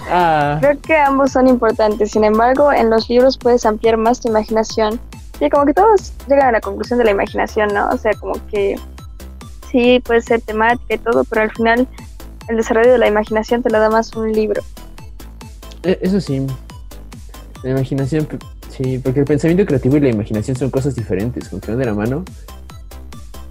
[0.08, 4.28] Ah, creo que ambos son importantes, sin embargo, en los libros puedes ampliar más tu
[4.28, 5.00] imaginación.
[5.38, 7.88] Sí, como que todos llegan a la conclusión de la imaginación, ¿no?
[7.90, 8.76] O sea, como que
[9.70, 11.86] sí, puede ser temática y todo, pero al final
[12.48, 14.62] el desarrollo de la imaginación te lo da más un libro.
[15.82, 16.46] e- eso sí.
[17.62, 18.28] La imaginación,
[18.70, 21.86] sí, porque el pensamiento creativo y la imaginación son cosas diferentes, como que van de
[21.86, 22.24] la mano.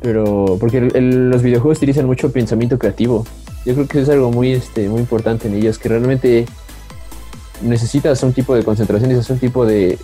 [0.02, 3.26] Pero, porque el- el- los videojuegos utilizan mucho pensamiento creativo.
[3.66, 6.46] Yo creo que eso es algo muy, este, muy importante en ellos, que realmente
[7.62, 9.98] necesitas un tipo de concentración, necesitas un tipo de,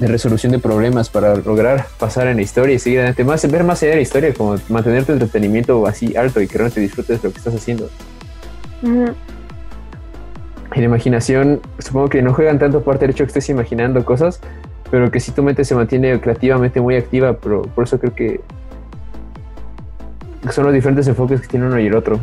[0.00, 3.24] de resolución de problemas para lograr pasar en la historia y seguir adelante.
[3.24, 6.58] Más, ver más allá de la historia, como mantener tu entretenimiento así alto y que
[6.58, 7.88] realmente disfrutes lo que estás haciendo.
[8.82, 9.14] Ujú.
[10.74, 14.40] Y la imaginación, supongo que no juegan tanto parte del hecho que estés imaginando cosas,
[14.90, 18.40] pero que si tu mente se mantiene creativamente muy activa, pero por eso creo que
[20.50, 22.20] son los diferentes enfoques que tiene uno y el otro.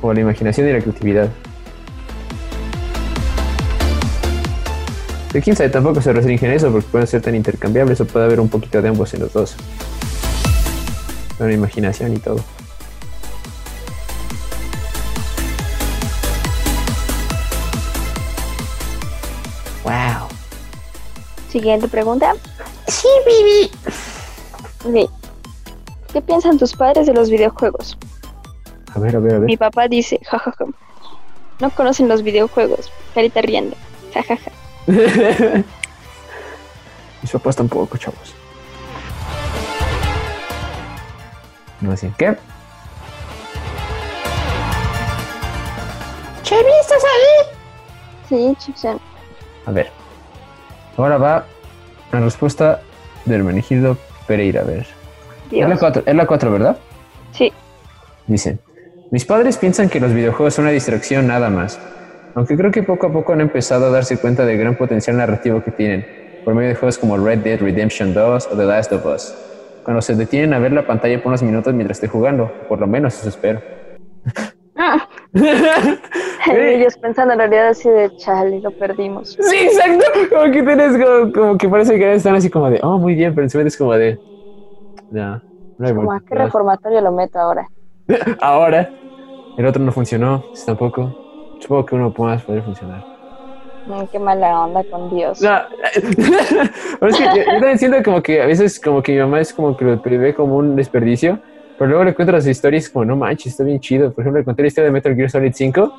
[0.00, 1.28] O la imaginación y la creatividad.
[5.32, 8.40] Pero quién sabe, tampoco se restringen eso porque pueden ser tan intercambiables o puede haber
[8.40, 9.56] un poquito de ambos en los dos.
[11.36, 12.42] Con la imaginación y todo.
[19.84, 20.28] Wow.
[21.50, 22.34] Siguiente pregunta.
[22.86, 23.70] Sí, Bibi.
[24.84, 25.10] Ok.
[26.12, 27.98] ¿Qué piensan tus padres de los videojuegos?
[28.98, 29.46] A ver, a ver, a ver.
[29.46, 30.64] Mi papá dice, jajaja.
[31.60, 32.90] No conocen los videojuegos.
[33.14, 33.76] Carita riendo.
[34.12, 34.50] Jajaja.
[37.22, 38.34] Mis papás tampoco, chavos.
[41.80, 42.12] No sé.
[42.18, 42.36] ¿Qué?
[46.42, 47.46] Chevy, ¿estás ahí?
[48.28, 48.98] Sí, Chipsen.
[49.66, 49.92] A ver.
[50.96, 51.44] Ahora va
[52.10, 52.82] la respuesta
[53.26, 54.62] del Hermenegildo Pereira.
[54.62, 54.80] A ver.
[54.80, 54.88] Es
[55.52, 55.78] la Dios.
[55.78, 56.76] 4, es la 4, ¿verdad?
[57.30, 57.52] Sí.
[58.26, 58.58] Dice,
[59.10, 61.80] mis padres piensan que los videojuegos son una distracción nada más,
[62.34, 65.62] aunque creo que poco a poco han empezado a darse cuenta del gran potencial narrativo
[65.62, 66.06] que tienen,
[66.44, 69.34] por medio de juegos como Red Dead Redemption 2 o The Last of Us,
[69.84, 72.86] cuando se detienen a ver la pantalla por unos minutos mientras esté jugando, por lo
[72.86, 73.60] menos eso espero.
[75.34, 79.36] Y ellos pensando en realidad así de chale, lo perdimos.
[79.38, 82.98] Sí, exacto, como que tienes como, como que parece que están así como de, oh,
[82.98, 84.18] muy bien, pero encima es como de,
[85.10, 85.42] no,
[85.76, 86.46] no hay Como, ¿a vuelta qué atrás".
[86.46, 87.68] reformatorio lo meto ahora?
[88.40, 88.92] Ahora,
[89.56, 91.14] el otro no funcionó, este tampoco.
[91.60, 93.04] Supongo que uno más puede funcionar.
[93.86, 95.40] Mm, qué mala onda con Dios.
[95.40, 95.58] No,
[97.00, 99.40] pero es que yo, yo también siento como que a veces como que mi mamá
[99.40, 101.40] es como que lo ve como un desperdicio,
[101.76, 104.12] pero luego le cuento las historias como, no manches, está bien chido.
[104.12, 105.96] Por ejemplo, le conté la historia de Metal Gear Solid 5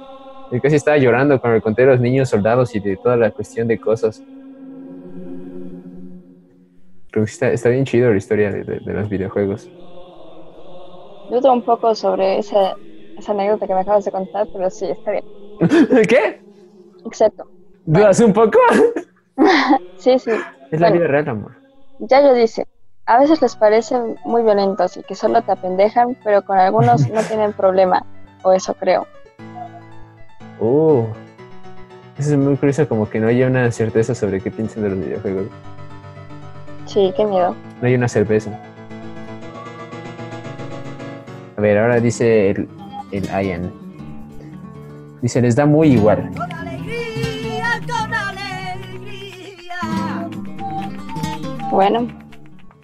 [0.49, 3.31] y casi estaba llorando cuando le conté a los niños soldados y de toda la
[3.31, 4.25] cuestión de cosas.
[7.11, 9.71] Creo que sí está, está bien chido la historia de, de- de los videojuegos.
[11.29, 12.75] Yo dudo un poco sobre esa,
[13.15, 15.23] esa anécdota que me acabas de contar, pero sí, está bien.
[16.07, 16.41] ¿Qué?
[17.05, 17.45] Exacto.
[17.85, 18.57] ¿Dudas un poco?
[19.95, 20.31] Sí, sí.
[20.71, 21.01] Es la Bueno.
[21.01, 21.55] vida real, amor.
[21.99, 22.65] Yayo dice,
[23.05, 27.21] a veces les parecen muy violentos y que solo te apendejan, pero con algunos no
[27.23, 28.05] tienen problema,
[28.43, 29.07] o eso creo.
[30.59, 31.07] Oh.
[32.17, 34.99] Eso es muy curioso, como que no haya una certeza sobre qué piensan de los
[34.99, 35.47] videojuegos.
[36.85, 37.55] Sí, qué miedo.
[37.81, 38.51] No hay una cerveza.
[41.59, 42.69] A ver, ahora dice el,
[43.11, 43.69] el Ian.
[45.21, 46.29] Dice, les da muy igual.
[46.37, 49.75] Con alegría, con alegría.
[51.69, 52.07] Bueno,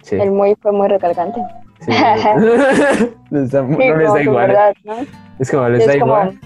[0.02, 0.16] Sí.
[0.16, 1.40] el muy fue muy recalcante.
[1.80, 1.90] sí.
[3.30, 4.48] Les da- no les da igual.
[4.48, 4.94] verdad, ¿no?
[5.38, 6.38] Es como les es da como, igual.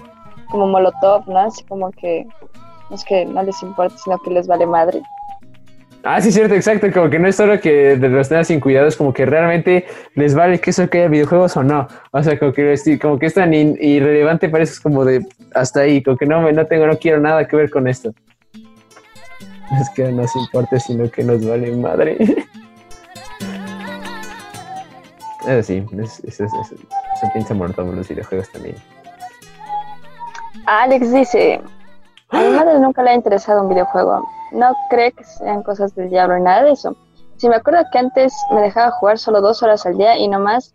[0.49, 1.37] como Molotov, ¿no?
[1.39, 2.25] Así como que
[2.89, 5.01] no es que no les importa, sino que les vale madre.
[6.03, 6.87] Ah, sí, cierto, exacto.
[6.91, 9.85] Como que no es solo que de los tengan sin cuidado, es como que realmente
[10.15, 11.87] les vale que eso que haya videojuegos o no.
[12.11, 15.81] O sea, como que, es- como que es tan in- irrelevante, parece como de hasta
[15.81, 18.13] ahí, como que no, no tengo, no quiero nada que ver con esto.
[19.79, 22.17] Es que no nos importa, sino que nos vale madre.
[25.47, 26.79] Eso sí, es, es, es, es-
[27.19, 28.75] se piensa muerto los videojuegos también.
[30.65, 31.61] Alex dice,
[32.29, 34.27] a mi madre nunca le ha interesado un videojuego.
[34.51, 36.95] No cree que sean cosas del diablo ni nada de eso.
[37.37, 40.39] Si me acuerdo que antes me dejaba jugar solo dos horas al día y no
[40.39, 40.73] más,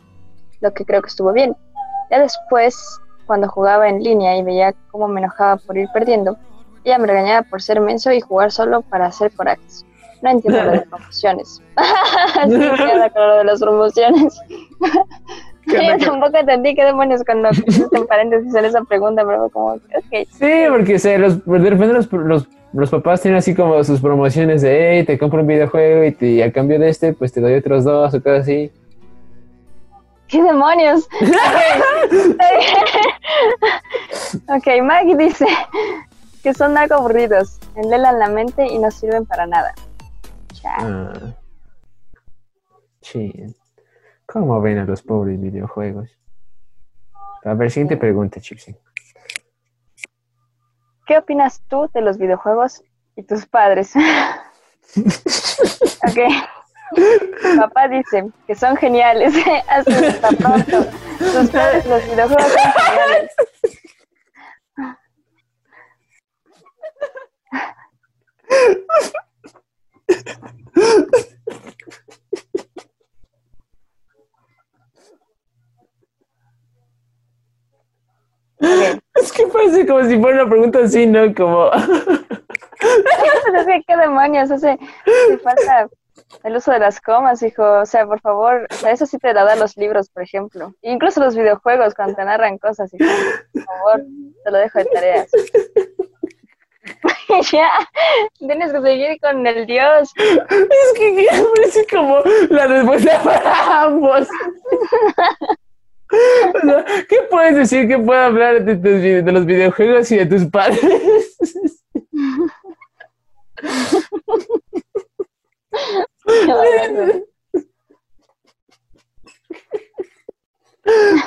[0.60, 1.56] lo que creo que estuvo bien.
[2.10, 6.36] Ya después, cuando jugaba en línea y veía cómo me enojaba por ir perdiendo,
[6.84, 9.84] ella me regañaba por ser menso y jugar solo para hacer corajes.
[10.22, 11.62] No entiendo lo de promociones.
[12.44, 14.40] sí, queda claro de las promociones.
[15.66, 17.48] ¿Qué Yo tampoco entendí qué demonios cuando
[17.92, 20.28] en paréntesis en esa pregunta, pero como, ok.
[20.30, 24.00] Sí, porque o sea, los, de repente los, los, los papás tienen así como sus
[24.00, 27.32] promociones de, hey, te compro un videojuego y, te, y a cambio de este, pues
[27.32, 28.70] te doy otros dos o cosas así.
[30.28, 31.08] ¿Qué demonios?
[34.48, 35.46] ok, Maggie dice
[36.42, 39.74] que son algo aburridos, enlelan la mente y no sirven para nada.
[40.52, 40.72] Chao.
[40.78, 41.34] Ah.
[43.00, 43.32] Sí.
[44.38, 46.10] ¿Cómo ven a los pobres videojuegos?
[47.42, 48.76] A ver, siguiente pregunta, Chipsy.
[51.06, 52.84] ¿Qué opinas tú de los videojuegos
[53.16, 53.94] y tus padres?
[54.96, 56.18] ok.
[57.56, 59.32] Papá dice que son geniales.
[59.86, 60.84] Está pronto.
[61.18, 63.32] Tus padres, los videojuegos son geniales.
[79.14, 81.34] Es que parece como si fuera una pregunta así, ¿no?
[81.34, 81.70] Como...
[83.86, 84.50] ¿Qué demonios?
[84.50, 84.78] Hace,
[85.42, 85.88] falta
[86.44, 87.80] el uso de las comas, hijo.
[87.80, 90.74] O sea, por favor, o sea, eso sí te da dar los libros, por ejemplo.
[90.82, 93.04] Incluso los videojuegos, cuando te narran cosas, hijo.
[93.52, 94.02] Por favor,
[94.44, 95.30] te lo dejo de tareas.
[97.52, 97.70] ya,
[98.38, 100.12] tienes que seguir con el Dios.
[100.16, 104.28] Es que parece como la respuesta para ambos.
[106.10, 108.76] O sea, ¿Qué puedes decir que pueda hablar de,
[109.22, 111.36] de los videojuegos y de tus padres?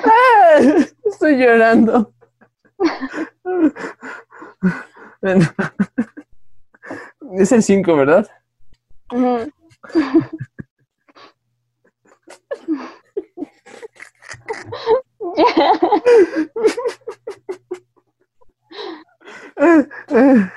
[0.05, 0.59] Ah,
[1.03, 2.13] Estoy llorando.
[7.37, 8.27] Es el 5, ¿verdad?
[9.11, 9.51] Ujú.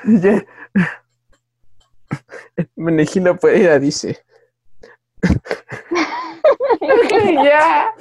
[0.05, 0.45] Ya.
[2.77, 4.25] Menegilo Pereira dice.
[7.45, 7.95] ya.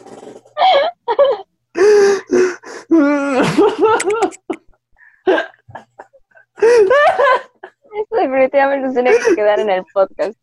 [7.94, 10.38] Esto definitivamente tiene que quedar en el podcast.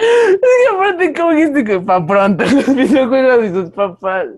[0.00, 4.28] Es que aparte, ¿cómo dijiste que para pronto los videojuegos y sus papás?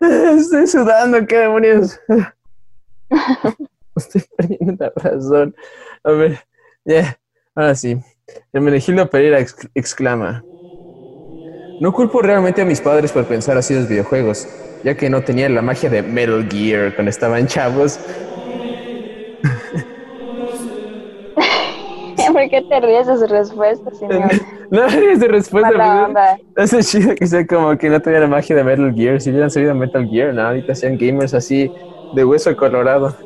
[0.00, 2.00] Estoy sudando, qué demonios.
[3.96, 5.54] Estoy perdiendo la razón.
[6.04, 6.38] A ver,
[6.84, 7.18] ya,
[7.54, 7.98] ahora sí.
[8.52, 10.44] Hermenegildo Pereira ex- exclama.
[11.80, 14.48] No culpo realmente a mis padres por pensar así los videojuegos,
[14.82, 17.98] ya que no tenían la magia de Metal Gear cuando estaban chavos.
[22.32, 24.30] ¿Por qué te ríes de su respuesta, señor?
[24.70, 25.70] No es de respuesta.
[25.70, 29.20] Mala es chido que sea como que no la magia de Metal Gear.
[29.20, 31.72] Si hubieran sabido Metal Gear, no, ahorita sean gamers así
[32.10, 33.16] de hueso colorado.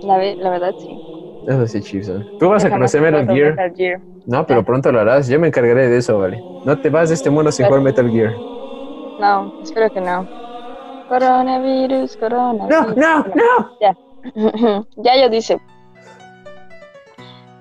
[0.00, 0.98] La, ve- la verdad, sí.
[1.46, 2.24] Eso sí, chido.
[2.38, 3.50] Tú vas a conocer Gear.
[3.50, 4.02] Metal Gear.
[4.24, 5.28] No, pero pronto lo harás.
[5.28, 6.44] Yo me encargaré de eso, vale.
[6.62, 8.40] No te vas de este mundo sin jugar Metal Gear.
[9.18, 10.26] No, espero que no.
[11.06, 12.96] Coronavirus, coronavirus.
[12.96, 13.72] No, no, no.
[13.80, 13.94] Ya.
[14.96, 15.60] ya yo dice.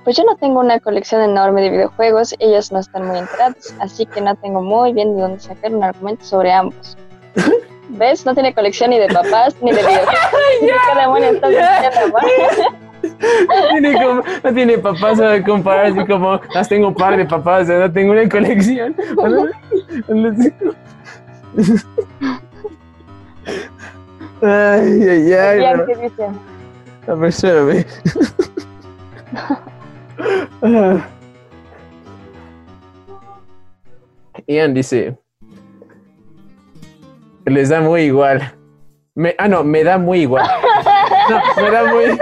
[0.04, 4.06] Pues yo no tengo una colección enorme de videojuegos, ellos no están muy enterados, así
[4.06, 6.98] que no tengo muy bien de dónde sacar un argumento sobre ambos.
[7.90, 8.26] ¿Ves?
[8.26, 10.16] No tiene colección ni de papás ni de videojuegos.
[10.62, 12.18] ¿Qué demonios estás diciendo?
[13.48, 17.26] No tiene, como- no tiene papás a comparar, así como, las tengo un par de
[17.26, 18.96] papás, no tengo una colección.
[24.42, 25.60] Ay, ay, ay.
[25.62, 25.86] Ian, bro.
[25.88, 26.28] ¿qué dice?
[27.08, 27.86] A ver, espérame.
[30.62, 31.08] Ah.
[34.48, 35.18] Ian dice:
[37.46, 38.54] Les da muy igual.
[39.16, 40.46] Me- ah, no, me da muy igual.
[41.30, 42.18] No, me da muy.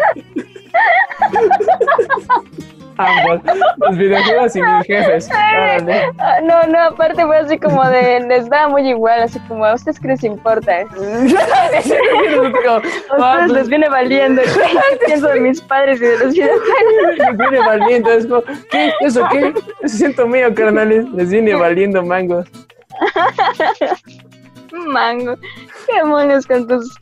[2.98, 3.42] Ambos.
[3.78, 5.30] Los videojuegos y mis jefes.
[5.30, 6.06] Órale.
[6.44, 10.00] No, no, aparte fue así como de, les da muy igual, así como a ustedes
[10.00, 10.82] que les importa.
[13.18, 14.42] A ustedes les viene valiendo.
[14.42, 17.18] ¿Qué pienso de mis padres y de los videojuegos?
[17.18, 18.92] Les viene valiendo, es como, ¿qué?
[19.02, 19.54] ¿Eso qué?
[19.82, 21.10] Eso siento mío, carnales.
[21.12, 22.48] Les viene valiendo mangos.
[24.72, 25.36] Mango.
[25.38, 26.98] ¿Qué demonios con tus,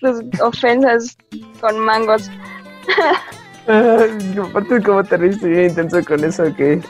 [0.00, 1.16] tus ofensas
[1.60, 2.30] con mangos?
[4.48, 6.80] Aparte, como te reíste bien intenso con eso que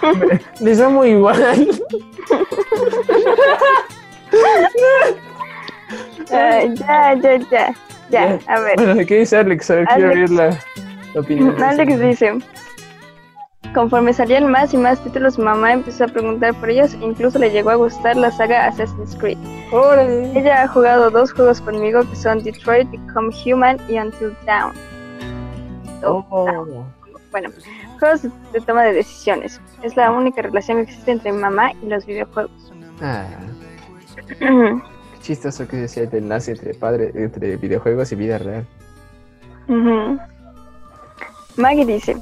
[0.60, 1.68] les muy igual.
[6.28, 6.64] Ya,
[7.14, 7.74] ya, ya.
[8.10, 8.76] Ya, a ver.
[8.76, 9.70] Bueno, ¿qué dice Alex?
[9.70, 10.20] A ver, quiero Alex.
[10.20, 10.58] oír la,
[11.14, 11.62] la opinión.
[11.62, 12.38] Alex dice,
[13.72, 17.50] conforme salían más y más títulos, mamá empezó a preguntar por ellos e incluso le
[17.50, 19.38] llegó a gustar la saga Assassin's Creed.
[19.70, 20.32] Órale.
[20.38, 24.72] Ella ha jugado dos juegos conmigo que son Detroit Become Human y Until Dawn.
[26.06, 26.84] Oh.
[27.30, 27.50] Bueno,
[27.98, 29.60] juegos de, toma de decisiones.
[29.82, 32.72] Es la única relación que existe entre mamá y los videojuegos.
[33.00, 33.26] Ah,
[34.38, 34.80] qué
[35.20, 38.66] chistoso que decía el enlace entre padre, entre videojuegos y vida real.
[39.68, 40.18] Ujú.
[41.56, 42.16] Maggie dice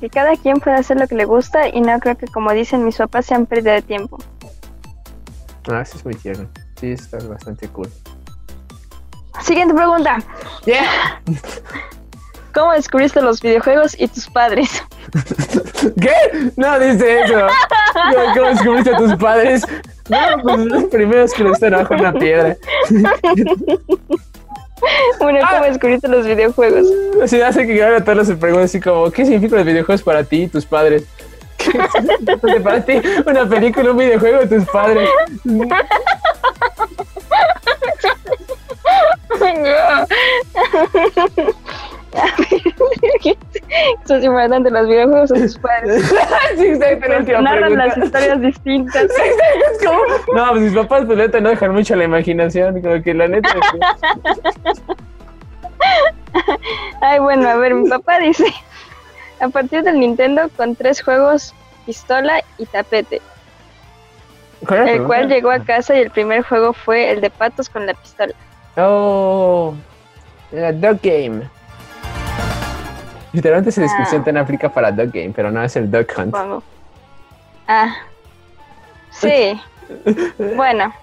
[0.00, 2.84] que cada quien puede hacer lo que le gusta y no creo que como dicen
[2.84, 4.18] mis papás sean pérdida de tiempo.
[5.70, 6.48] Ah, eso es muy tierno.
[6.80, 7.88] Sí, está bastante cool.
[9.42, 10.18] Siguiente pregunta.
[10.64, 11.22] Yeah.
[12.54, 14.82] ¿Cómo descubriste los videojuegos y tus padres?
[16.00, 16.50] ¿Qué?
[16.56, 17.46] No dice eso.
[17.92, 19.62] ¿Cómo- ¿Cómo descubriste a tus padres?
[20.08, 22.56] No, pues los primeros que lo están bajo una piedra.
[25.18, 26.86] Bueno, ¿cómo descubriste los videojuegos?
[27.26, 30.44] Sea, hace que ahora todos se preguntan así como, ¿qué significan los videojuegos para ti
[30.44, 31.04] y tus padres?
[31.58, 35.06] ¿Qué significa para ti una película, un videojuego de tus padres?
[44.10, 46.02] Eso es importante, los videojuegos o tus padres.
[46.56, 49.04] sí, exacto, última Narran las historias distintas.
[49.16, 52.82] Sí, es como- No, pues mis papás, pues neta, no dejan mucho a la imaginación,
[52.82, 53.54] como que la neta...
[57.00, 58.46] Ay, bueno, a ver, mi papá dice,
[59.40, 61.54] a partir del Nintendo con tres juegos,
[61.86, 63.22] pistola y tapete,
[64.66, 67.30] ¿Cuál era la el cual llegó a casa y el primer juego fue el de
[67.30, 68.34] patos con la pistola.
[68.76, 69.72] Oh,
[70.50, 71.59] la Dog Game.
[73.32, 74.24] Literalmente esa descripción Ah.
[74.24, 76.34] tan aplica para Dog Game, pero no es el Dog Hunt.
[76.34, 76.62] Supongo.
[77.68, 77.94] Ah,
[79.10, 79.60] sí.
[80.56, 80.92] Bueno.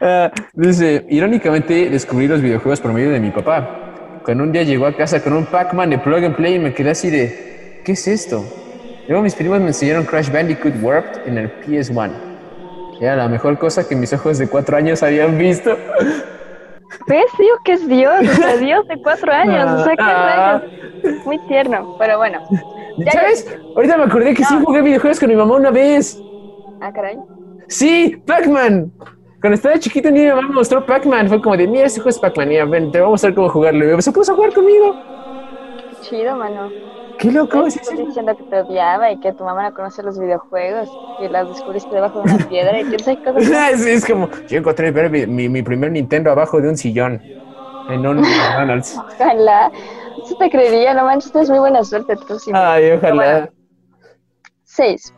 [0.00, 4.20] Ah, dice, irónicamente descubrí los videojuegos por medio de mi papá.
[4.24, 6.74] Cuando un día llegó a casa con un Pac-Man de plug and play y me
[6.74, 8.44] quedé así de, ¿qué es esto?
[9.06, 12.10] Luego mis primos me enseñaron Crash Bandicoot Warped en el PS1.
[13.00, 15.76] Era la mejor cosa que mis ojos de cuatro años habían visto.
[17.06, 17.24] ¿Ves?
[17.38, 20.62] Digo que es Dios, o sea, Dios de cuatro años, o sea, qué Ah.
[21.02, 21.24] rayos.
[21.26, 22.40] Muy tierno, pero bueno.
[22.98, 23.58] Ya, ¿Sabes?
[23.74, 24.64] Ahorita me acordé que sí No.
[24.64, 26.20] jugué videojuegos con mi mamá una vez.
[26.80, 27.16] Ah, caray.
[27.68, 28.92] Sí, Pac-Man.
[29.40, 31.28] Cuando estaba chiquito, mi mamá me mostró Pac-Man.
[31.28, 32.48] Fue como de, mira, este juego es Pac-Man.
[32.48, 33.84] Mira, ven, te voy a mostrar cómo jugarlo.
[33.90, 34.94] Y me se puso a jugar conmigo.
[36.02, 36.70] Chido, mano.
[37.18, 37.62] Qué loco.
[37.64, 37.74] ¿Ves?
[37.74, 37.80] ¿sí?
[37.80, 41.48] Estás diciendo que te odiaba y que tu mamá no conoce los videojuegos, que las
[41.48, 43.48] descubriste debajo de una piedra y sé qué cosas.
[43.50, 43.80] más.
[43.80, 47.22] Sí, es como, yo encontré mi, mi- mi primer Nintendo abajo de un sillón.
[47.88, 48.96] En un McDonald's.
[49.18, 49.70] Ojalá.
[50.22, 52.52] Eso te creería, no manches, tienes muy buena suerte tú sí.
[52.54, 53.50] Ay, ojalá.
[54.64, 55.12] Seis.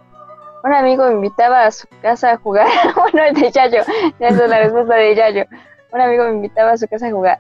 [0.62, 2.66] Un amigo me invitaba a su casa a jugar.
[3.12, 3.80] bueno, de Yayo.
[4.18, 5.45] Esa es la respuesta de Yayo.
[5.92, 7.38] Un amigo me invitaba a su casa a jugar.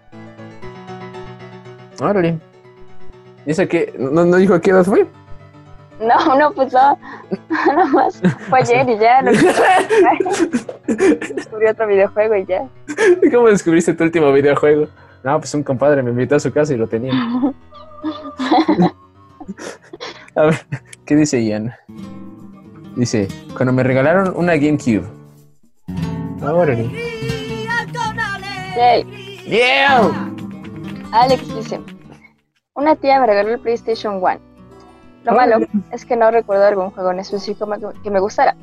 [2.00, 2.38] Órale.
[3.46, 3.94] ¿Y eso qué?
[3.98, 5.06] ¿No, no dijo a qué edad fue?
[6.00, 6.98] No, no, pues no.
[7.66, 8.20] Nada más.
[8.48, 9.22] Fue ayer y ya.
[9.22, 9.30] No
[10.86, 12.68] Descubrí otro videojuego y ya.
[13.32, 14.88] ¿Cómo descubriste tu último videojuego?
[15.22, 17.12] No, pues un compadre me invitó a su casa y lo tenía.
[20.36, 20.66] A ver,
[21.06, 21.72] ¿qué dice Ian?
[22.96, 25.04] Dice, cuando me regalaron una GameCube.
[26.40, 26.66] Con
[28.76, 29.40] Yay.
[29.46, 30.10] ¡Yeah!
[31.12, 31.80] Alex dice,
[32.74, 34.38] una tía me regaló el PlayStation 1.
[35.24, 35.58] Lo malo
[35.92, 37.68] es que no recuerdo algún juego en específico
[38.02, 38.56] que me gustara.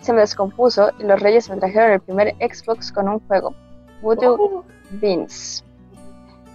[0.00, 3.54] Se me descompuso y los reyes me trajeron el primer Xbox con un juego.
[4.02, 5.64] Voodoo Beans.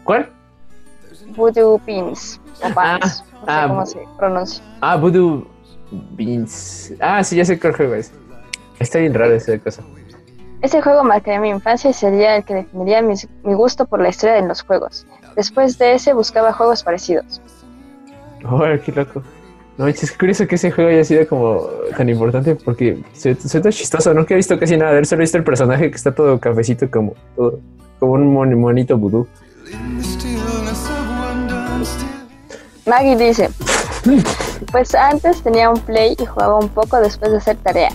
[0.03, 0.29] ¿Cuál?
[1.35, 2.39] Voodoo Beans.
[2.63, 3.23] O Beans.
[3.33, 4.63] No sé ah, cómo se pronuncia.
[4.79, 5.45] Ah, Voodoo
[6.11, 6.93] Beans.
[7.01, 8.11] Ah, sí, ya sé cuál juego es.
[8.79, 9.83] Está bien raro esa cosa.
[10.61, 14.09] Ese juego marcaría mi infancia y sería el que definiría mis- mi gusto por la
[14.09, 15.05] historia en los juegos.
[15.35, 17.41] Después de ese buscaba juegos parecidos.
[18.43, 19.21] Órale, qué loco.
[19.77, 21.61] No, es curioso que ese juego haya sido como
[21.97, 24.13] tan importante porque se, se tan chistoso.
[24.13, 26.39] Nunca he visto casi nada de él, solo he visto el personaje que está todo
[26.39, 27.59] cafecito como, todo,
[27.99, 29.27] como un mon- monito vudú.
[32.85, 33.49] Maggie dice,
[34.71, 37.89] pues antes tenía un play y jugaba un poco después de hacer tarea.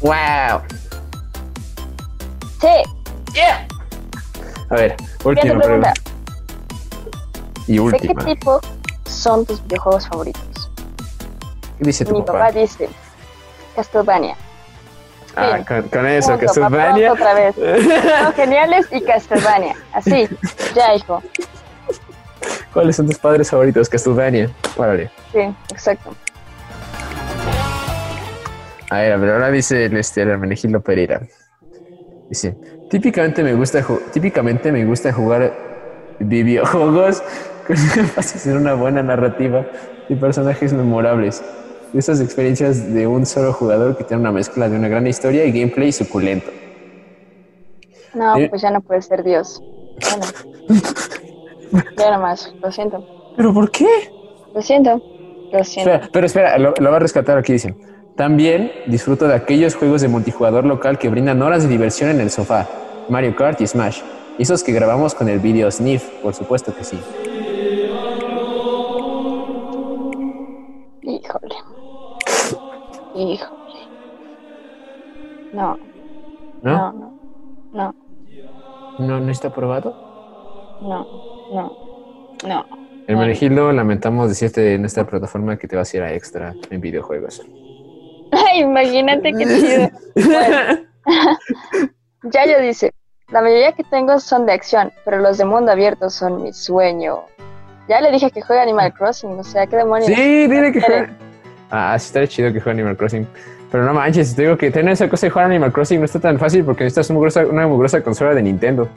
[0.00, 0.60] ¡Wow!
[2.60, 2.68] Sí,
[4.70, 5.92] A ver, última pregunta.
[7.66, 8.24] Y ¿De qué última.
[8.24, 8.60] ¿Qué tipo
[9.06, 10.70] son tus videojuegos favoritos?
[11.80, 12.32] dice tu Mi papá?
[12.32, 12.88] papá dice,
[13.74, 14.36] Castlevania.
[15.36, 17.10] Ah, con, con eso, Punto, Castlevania.
[17.12, 17.54] papá, Otra vez.
[18.24, 19.76] Son geniales y Castlevania.
[19.92, 20.28] Así,
[20.74, 21.22] ya hijo.
[22.72, 23.88] ¿Cuáles son tus padres favoritos?
[23.88, 24.50] Castlevania.
[24.76, 25.10] Órale.
[25.32, 25.40] Sí,
[25.70, 26.14] exacto.
[28.90, 31.20] A ver, ver, ahora dice el, este, el Hermenegildo Pereira.
[32.28, 32.56] Dice,
[32.90, 35.52] típicamente me gusta, típicamente me gusta jugar
[36.18, 37.22] videojuegos
[38.44, 39.64] con una buena narrativa
[40.08, 41.42] y personajes memorables.
[41.94, 45.52] Esas experiencias de un solo jugador que tiene una mezcla de una gran historia y
[45.52, 46.50] gameplay suculento.
[48.14, 48.48] No, Sí.
[48.48, 49.62] pues ya no puedes ser Dios.
[50.10, 50.26] Bueno.
[51.96, 53.32] Ya nomás, lo siento.
[53.36, 53.86] ¿Pero por qué?
[54.52, 55.00] Lo siento.
[55.52, 55.92] Lo siento.
[55.92, 57.76] Espera, pero espera, lo, lo va a rescatar aquí, dicen.
[58.16, 62.30] También disfruto de aquellos juegos de multijugador local que brindan horas de diversión en el
[62.30, 62.68] sofá.
[63.08, 64.00] Mario Kart y Smash.
[64.38, 66.98] Esos que grabamos con el video Sniff, por supuesto que sí.
[71.02, 71.54] Híjole.
[73.14, 73.80] Híjole.
[75.52, 75.78] No,
[76.62, 76.92] ¿No?
[76.92, 77.10] no, no.
[77.72, 77.94] No,
[78.98, 80.78] ¿No, no está aprobado?
[80.82, 81.06] no,
[81.52, 81.90] no.
[82.46, 82.64] No.
[83.06, 87.42] El lamentamos decirte en esta plataforma que te vas a ir a extra en videojuegos.
[88.32, 89.90] Ay, imagínate qué chido.
[90.14, 90.80] Bueno.
[92.22, 92.92] Yayo dice,
[93.30, 97.24] la mayoría que tengo son de acción, pero los de mundo abierto son mi sueño.
[97.88, 100.06] Ya le dije que juegue Animal Crossing, o sea, qué demonios.
[100.06, 101.08] Sí, dile que juegue.
[101.70, 103.26] Ah, sí estaría chido que juegue Animal Crossing.
[103.70, 106.18] Pero no manches, te digo que tener esa cosa de jugar Animal Crossing no está
[106.18, 108.88] tan fácil porque necesitas una mugrosa, una mugrosa consola de Nintendo.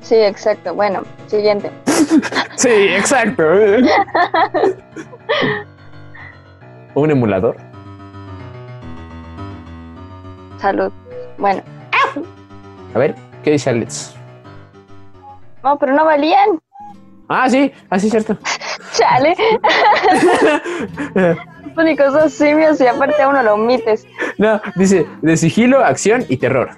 [0.00, 0.74] Sí, exacto.
[0.74, 1.70] Bueno, siguiente.
[2.56, 3.42] Sí, exacto.
[6.94, 7.56] ¿Un emulador?
[10.64, 10.90] Salud.
[11.36, 11.62] Bueno,
[12.94, 14.16] A ver, ¿qué dice Alex?
[15.62, 16.58] no, pero no valían.
[17.28, 18.38] Ah, sí, ah, sí, cierto.
[18.94, 19.36] Chale.
[21.76, 24.06] Únicos dos simios y aparte a uno lo omites.
[24.38, 26.70] No, dice de sigilo, acción y terror.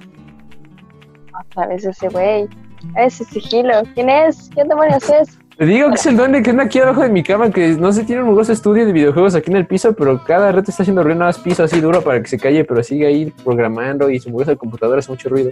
[1.48, 2.48] Otra vez ese güey.
[2.96, 3.84] Ese sigilo.
[3.94, 4.50] ¿Quién es?
[4.52, 5.38] ¿Qué demonios es?
[5.56, 7.90] Te digo que es el duende que anda aquí abajo de mi cama, que no
[7.90, 10.82] sé, tiene un mugroso estudio de videojuegos aquí en el piso, pero cada rato está
[10.82, 14.10] haciendo ruido, nada más piso así duro para que se calle, pero sigue ahí programando
[14.10, 15.50] y su mugrosa computadora hace mucho ruido.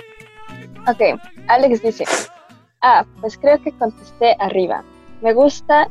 [0.86, 2.04] Ok, Alex dice,
[2.82, 4.84] ah, pues creo que contesté arriba.
[5.22, 5.88] Me gustan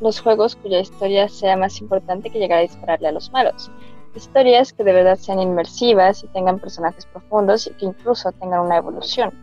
[0.00, 3.70] los juegos cuya historia sea más importante que llegar a dispararle a los malos.
[4.14, 8.78] Historias que de verdad sean inmersivas y tengan personajes profundos y que incluso tengan una
[8.78, 9.34] evolución.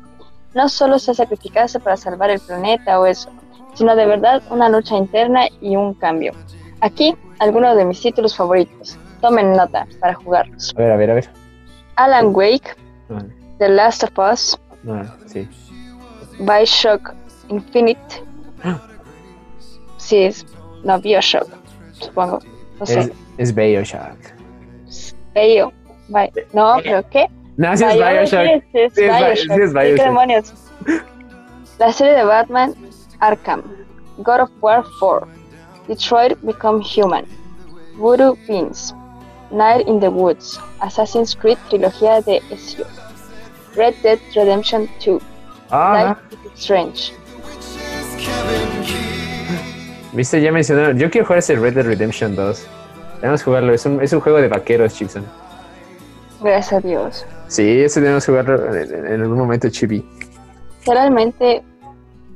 [0.55, 3.30] No solo sea sacrificarse para salvar el planeta o eso,
[3.78, 6.34] sino de verdad una lucha interna y un cambio.
[6.82, 8.97] Aquí, algunos de mis títulos favoritos.
[9.21, 10.73] Tomen nota para jugarlos.
[10.75, 11.30] A ver, a ver, a ver.
[11.95, 12.75] Alan Wake,
[13.09, 13.21] Ah,
[13.59, 14.59] The Last of Us,
[14.89, 15.47] ah, sí.
[16.39, 17.13] Bioshock
[17.49, 18.23] Infinite.
[19.97, 20.45] Sí, es.
[20.84, 21.47] No, Bioshock,
[21.99, 22.39] supongo.
[22.80, 22.99] No sé.
[22.99, 24.17] Es, es Bioshock.
[25.34, 25.71] Bio.
[26.09, 27.28] Bi- No, pero ¿qué?
[27.57, 28.45] No, sí es Bio- Bioshock.
[28.45, 29.55] Sí, es Sí es Bi- Bioshock.
[29.55, 30.53] sí es ¿Qué demonios?
[31.80, 32.73] La serie de Batman,
[33.22, 33.63] Arkham,
[34.24, 35.28] God of War 4,
[35.88, 37.26] Detroit Become Human,
[37.97, 38.93] Voodoo Beans,
[39.51, 42.86] Night in the Woods, Assassin's Creed trilogía de Ezio,
[43.76, 45.20] Red Dead Redemption 2,
[45.72, 47.13] Ah, Life is Strange.
[50.13, 50.97] viste, ya mencionaron.
[50.97, 52.65] Yo quiero jugar ese Red Dead Redemption 2.
[53.22, 53.74] Debemos jugarlo.
[53.74, 55.26] Es un, es un juego de vaqueros, Chipson.
[56.41, 57.26] Gracias a Dios.
[57.47, 60.05] Sí, ese debemos jugarlo en, en algún momento, Chibi.
[60.86, 61.63] ¿Realmente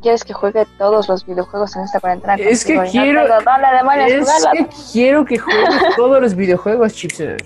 [0.01, 2.35] quieres que juegue todos los videojuegos en esta cuarentena?
[2.35, 4.51] Es que no quiero- demonios Es jugarlo?
[4.51, 7.37] que quiero que juegues todos los videojuegos, Chipson.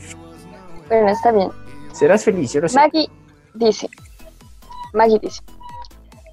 [0.87, 1.49] Bueno, está bien.
[1.93, 2.75] Serás feliz, yo lo sé.
[2.77, 3.09] Maggie
[3.53, 3.87] dice,
[4.93, 5.41] Maggie dice,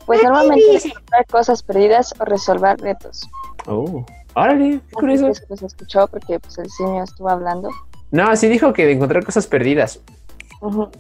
[0.07, 3.29] pues normalmente es encontrar cosas perdidas o resolver retos.
[3.67, 4.05] Oh,
[4.35, 5.27] órale, qué curioso.
[5.29, 7.69] Así que pues, escuchó porque pues el simio estuvo hablando.
[8.11, 10.01] No, sí dijo que de encontrar cosas perdidas.
[10.61, 10.91] Ujú.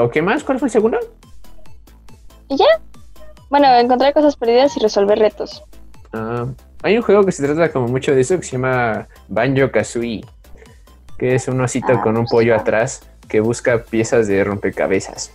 [0.00, 0.44] ¿O qué más?
[0.44, 0.98] ¿Cuál fue el segundo?
[2.48, 2.66] Y ya.
[3.50, 5.62] Bueno, encontrar cosas perdidas y resolver retos.
[6.12, 6.46] Ah,
[6.82, 10.24] hay un juego que se trata como mucho de eso que se llama Banjo Kazooie,
[11.18, 15.32] que es un osito Ah, con un pollo atrás que busca piezas de rompecabezas.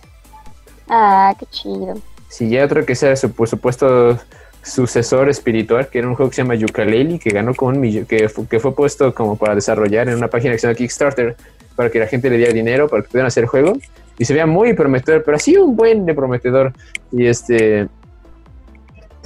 [0.88, 1.94] Ah, qué chido.
[2.28, 4.18] Si ya otro que sea su supuesto
[4.62, 8.04] sucesor espiritual, que era un juego que se llama Yooka-Laylee, que ganó con un millón,
[8.04, 11.36] que, fu- que fue puesto como para desarrollar en una página que se llama Kickstarter,
[11.76, 13.74] para que la gente le diera dinero para que pudieran hacer el juego.
[14.18, 16.72] Y se veía muy prometedor, pero así un buen de prometedor.
[17.12, 17.86] Y este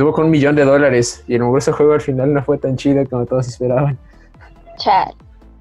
[0.01, 1.23] tuvo con un millón de dólares.
[1.29, 3.99] Y el mugroso juego al final no fue tan chido como todos esperaban.
[4.79, 5.13] Chal.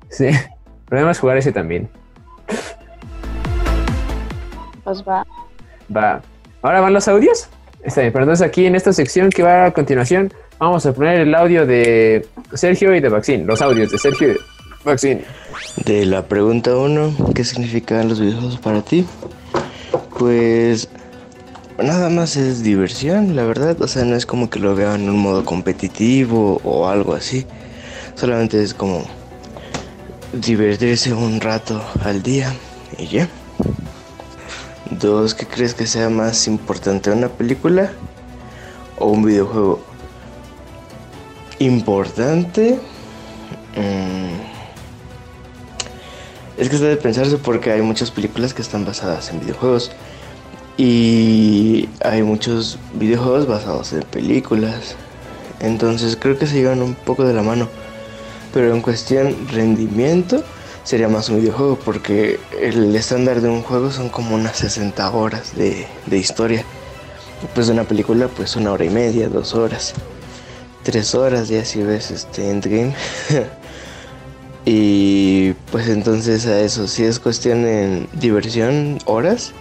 [0.08, 0.30] Sí.
[0.88, 1.90] Pero además jugar ese también.
[4.86, 5.26] Pues va.
[5.94, 6.22] Va.
[6.62, 7.50] Ahora van los audios.
[7.84, 11.20] Está bien, pero entonces aquí en esta sección que va a continuación, vamos a poner
[11.20, 13.44] el audio de Sergio y de Vaccine.
[13.44, 14.40] Los audios de Sergio y de
[14.86, 15.26] Vaccine.
[15.84, 19.06] De la pregunta 1, ¿qué significan los videojuegos para ti?
[20.18, 20.90] Pues
[21.84, 23.82] nada más es diversión, la verdad.
[23.82, 27.46] O sea, no es como que lo vean en un modo competitivo o algo así.
[28.16, 29.06] Solamente es como
[30.34, 32.54] divertirse un rato al día
[32.98, 33.30] y ya.
[34.92, 37.92] Dos, ¿qué crees que sea más importante, una película
[38.98, 39.80] o un videojuego?
[41.60, 42.80] Importante.
[43.76, 44.40] Mm,
[46.58, 49.92] es que está de pensarse porque hay muchas películas que están basadas en videojuegos.
[50.80, 54.96] Y hay muchos videojuegos basados en películas.
[55.60, 57.68] Entonces creo que se llevan un poco de la mano.
[58.54, 60.42] Pero en cuestión rendimiento
[60.86, 65.54] sería más un videojuego porque el estándar de un juego son como unas 60 horas
[65.58, 66.64] de, de historia.
[67.54, 69.94] Pues de una película pues una hora y media, dos horas.
[70.84, 72.96] Tres horas ya si ves este endgame.
[74.66, 79.52] Y pues entonces a eso, si es cuestión en diversión, horas,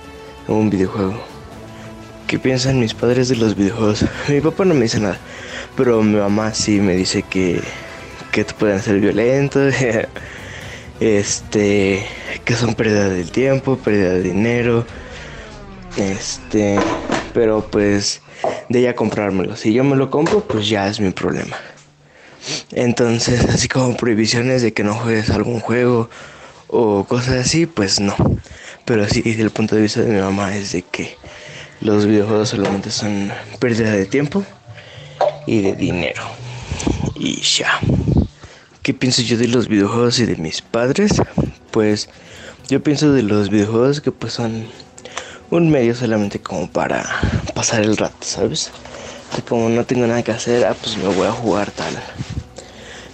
[0.48, 1.14] un videojuego.
[2.26, 4.04] ¿Qué piensan mis padres de los videojuegos?
[4.28, 5.18] Mi papá no me dice nada,
[5.76, 7.62] pero mi mamá sí me dice que,
[8.32, 9.74] que pueden ser violentos,
[11.00, 12.06] este,
[12.44, 14.84] que son pérdida del tiempo, pérdida de dinero,
[15.96, 16.78] este,
[17.32, 18.20] pero pues
[18.68, 19.56] de ella comprármelo.
[19.56, 21.56] Si yo me lo compro, pues ya es mi problema.
[22.72, 26.08] Entonces, así como prohibiciones de que no juegues algún juego
[26.68, 28.14] o cosas así, pues no.
[28.88, 31.18] Pero sí, desde el punto de vista de mi mamá es de que
[31.82, 33.30] los videojuegos solamente son
[33.60, 34.46] pérdida de tiempo
[35.46, 36.22] y de dinero.
[37.14, 37.78] Y ya.
[38.82, 41.20] ¿Qué pienso yo de los videojuegos y de mis padres?
[41.70, 42.08] Pues
[42.70, 44.66] yo pienso de los videojuegos que pues son
[45.50, 47.04] un medio solamente como para
[47.54, 48.70] pasar el rato, ¿sabes?
[49.36, 51.94] De como no tengo nada que hacer, ah, pues me voy a jugar tal.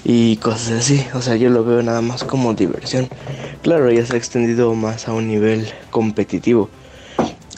[0.05, 3.09] Y cosas así, o sea, yo lo veo nada más como diversión.
[3.63, 6.69] Claro, ya se ha extendido más a un nivel competitivo,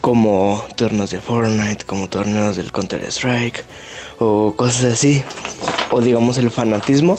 [0.01, 3.65] como torneos de Fortnite, como torneos del Counter Strike,
[4.21, 5.25] o cosas así.
[5.91, 7.17] O digamos el fanatismo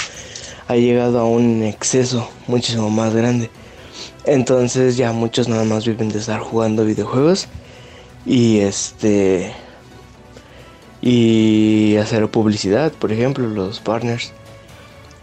[0.70, 3.50] ha llegado a un exceso muchísimo más grande.
[4.26, 7.48] Entonces ya muchos nada más viven de estar jugando videojuegos
[8.26, 9.54] y este
[11.02, 14.34] y hacer publicidad, por ejemplo, los partners.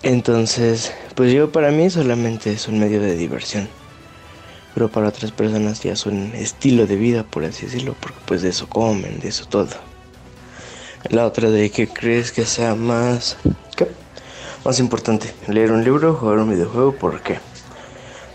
[0.05, 3.67] Entonces, pues yo para mí solamente es un medio de diversión.
[4.75, 8.43] pero para otras personas ya es un estilo de vida, por así decirlo, porque pues
[8.43, 9.71] de eso comen, de eso todo.
[11.09, 13.39] La otra de que crees que sea más...
[14.65, 17.39] Más importante, leer un libro o jugar un videojuego, ¿por qué?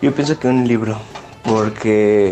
[0.01, 0.99] Yo pienso que un libro,
[1.43, 2.31] porque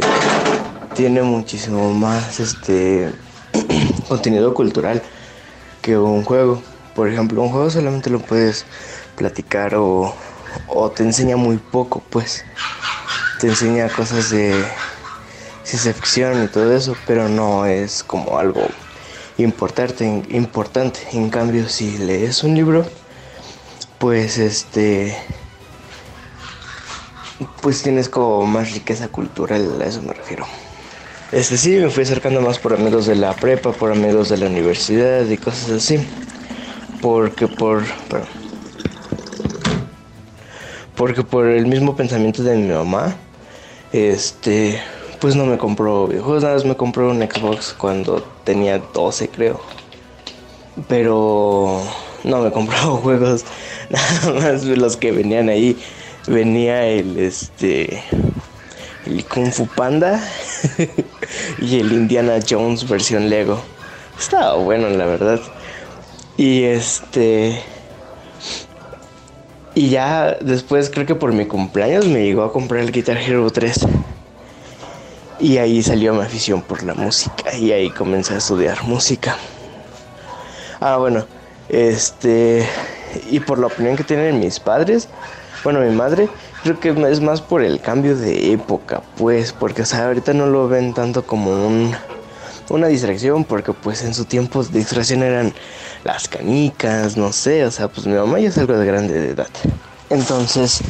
[0.96, 3.12] tiene muchísimo más este
[4.08, 5.02] contenido cultural
[5.82, 6.62] que un juego.
[6.96, 8.66] Por ejemplo, un juego solamente lo puedes
[9.18, 10.14] platicar o,
[10.68, 12.46] o te enseña muy poco, pues.
[13.42, 14.64] Te enseña cosas de
[15.64, 18.62] ciencia ficción y todo eso, pero no es como algo
[19.38, 21.02] importante, importante.
[21.12, 22.86] En cambio, si lees un libro,
[24.00, 25.18] pues este
[27.62, 30.46] pues tienes como más riqueza cultural, a eso me refiero.
[31.32, 34.46] Este sí, me fui acercando más por amigos de la prepa, por amigos de la
[34.46, 36.00] universidad y cosas así.
[37.02, 37.84] Porque por...
[40.98, 43.16] porque por el mismo pensamiento de mi mamá,
[43.94, 44.82] este,
[45.22, 49.62] pues no me compró videojuegos, nada más me compró un Xbox cuando tenía 12 creo.
[50.88, 51.82] Pero
[52.24, 53.46] no me compró juegos,
[53.90, 55.78] nada más los que venían ahí
[56.28, 58.04] venía el este
[59.06, 60.22] el Kung Fu Panda
[61.62, 63.62] y el Indiana Jones versión Lego.
[64.20, 65.40] Estaba bueno, la verdad.
[66.38, 67.62] Y este
[69.78, 73.48] y ya después creo que por mi cumpleaños me llegó a comprar el Guitar Hero
[73.48, 73.86] 3.
[75.40, 79.38] Y ahí salió mi afición por la música y ahí comencé a estudiar música.
[80.80, 81.28] Ah, bueno,
[81.70, 82.68] este
[83.30, 85.10] y por la opinión que tienen mis padres,
[85.64, 86.28] bueno, mi madre,
[86.64, 90.48] creo que es más por el cambio de época, pues, porque, o sea, ahorita no
[90.48, 91.94] lo ven tanto como un,
[92.70, 95.54] una distracción, porque, pues, en su tiempo distracción eran
[96.04, 99.30] las canicas, no sé, o sea, pues mi mamá ya es algo de grande de
[99.32, 99.48] edad.
[100.10, 100.82] Entonces,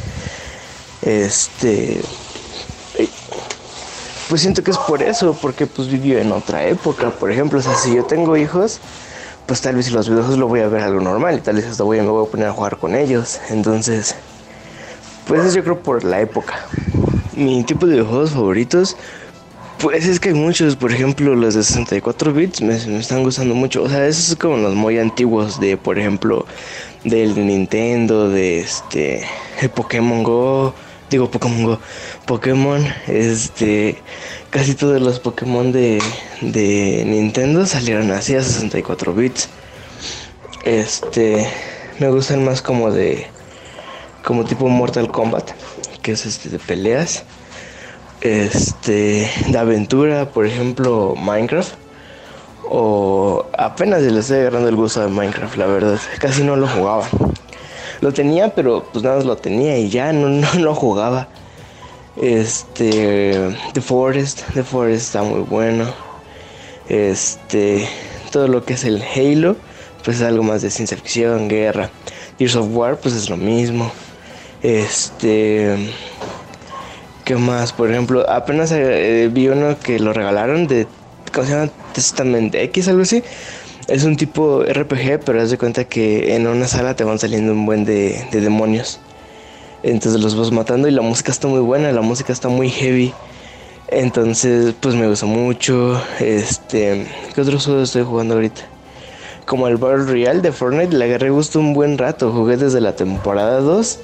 [1.02, 2.02] este,
[4.28, 7.62] pues siento que es por eso, porque pues vivió en otra época, por ejemplo, o
[7.62, 8.80] sea, si yo tengo hijos,
[9.46, 11.82] pues tal vez los videojuegos lo voy a ver algo normal y tal vez hasta
[11.82, 14.14] voy, me voy a poner a jugar con ellos, entonces
[15.26, 16.54] pues es yo creo por la época.
[17.32, 18.96] Mi tipo de juegos favoritos,
[19.78, 23.82] pues es que hay muchos, por ejemplo, los de 64 bits me, están gustando mucho.
[23.82, 26.46] O sea, esos como los muy antiguos de, por ejemplo,
[27.04, 29.24] del Nintendo, de este,
[29.60, 30.74] el Pokémon Go,
[31.10, 31.80] digo Pokémon Go,
[32.26, 33.98] Pokémon, este,
[34.50, 36.02] casi todos los Pokémon de,
[36.40, 39.48] de Nintendo salieron así a 64 bits.
[40.64, 41.48] Este,
[41.98, 43.26] me gustan más como de
[44.24, 45.52] como tipo Mortal Kombat,
[46.02, 47.24] que es este de peleas.
[48.20, 51.74] Este, de aventura, por ejemplo, Minecraft.
[52.70, 55.98] O apenas le estoy agarrando el gusto de Minecraft, la verdad.
[56.18, 57.08] Casi no lo jugaba.
[58.00, 61.28] Lo tenía, pero pues nada más lo tenía y ya no, no lo jugaba.
[62.20, 65.86] Este, The Forest, The Forest está muy bueno.
[66.88, 67.88] Este,
[68.32, 69.56] todo lo que es el Halo,
[70.04, 71.90] pues es algo más de ciencia ficción, guerra.
[72.38, 73.90] Gears of War, pues es lo mismo.
[74.62, 75.76] Este.
[77.28, 77.74] ¿Qué más?
[77.74, 80.86] Por ejemplo, apenas eh, vi uno que lo regalaron de.
[81.30, 81.70] ¿Cómo se llama?
[81.92, 83.22] Testament X, algo así.
[83.86, 87.52] Es un tipo RPG, pero haz de cuenta que en una sala te van saliendo
[87.52, 88.98] un buen de, de demonios.
[89.82, 93.12] Entonces los vas matando y la música está muy buena, la música está muy heavy.
[93.88, 96.02] Entonces, pues me gusta mucho.
[96.20, 98.62] Este, ¿qué otros juegos estoy jugando ahorita?
[99.44, 102.32] Como el Battle Royale de Fortnite, le agarré gusto un buen rato.
[102.32, 103.98] Jugué desde la temporada 2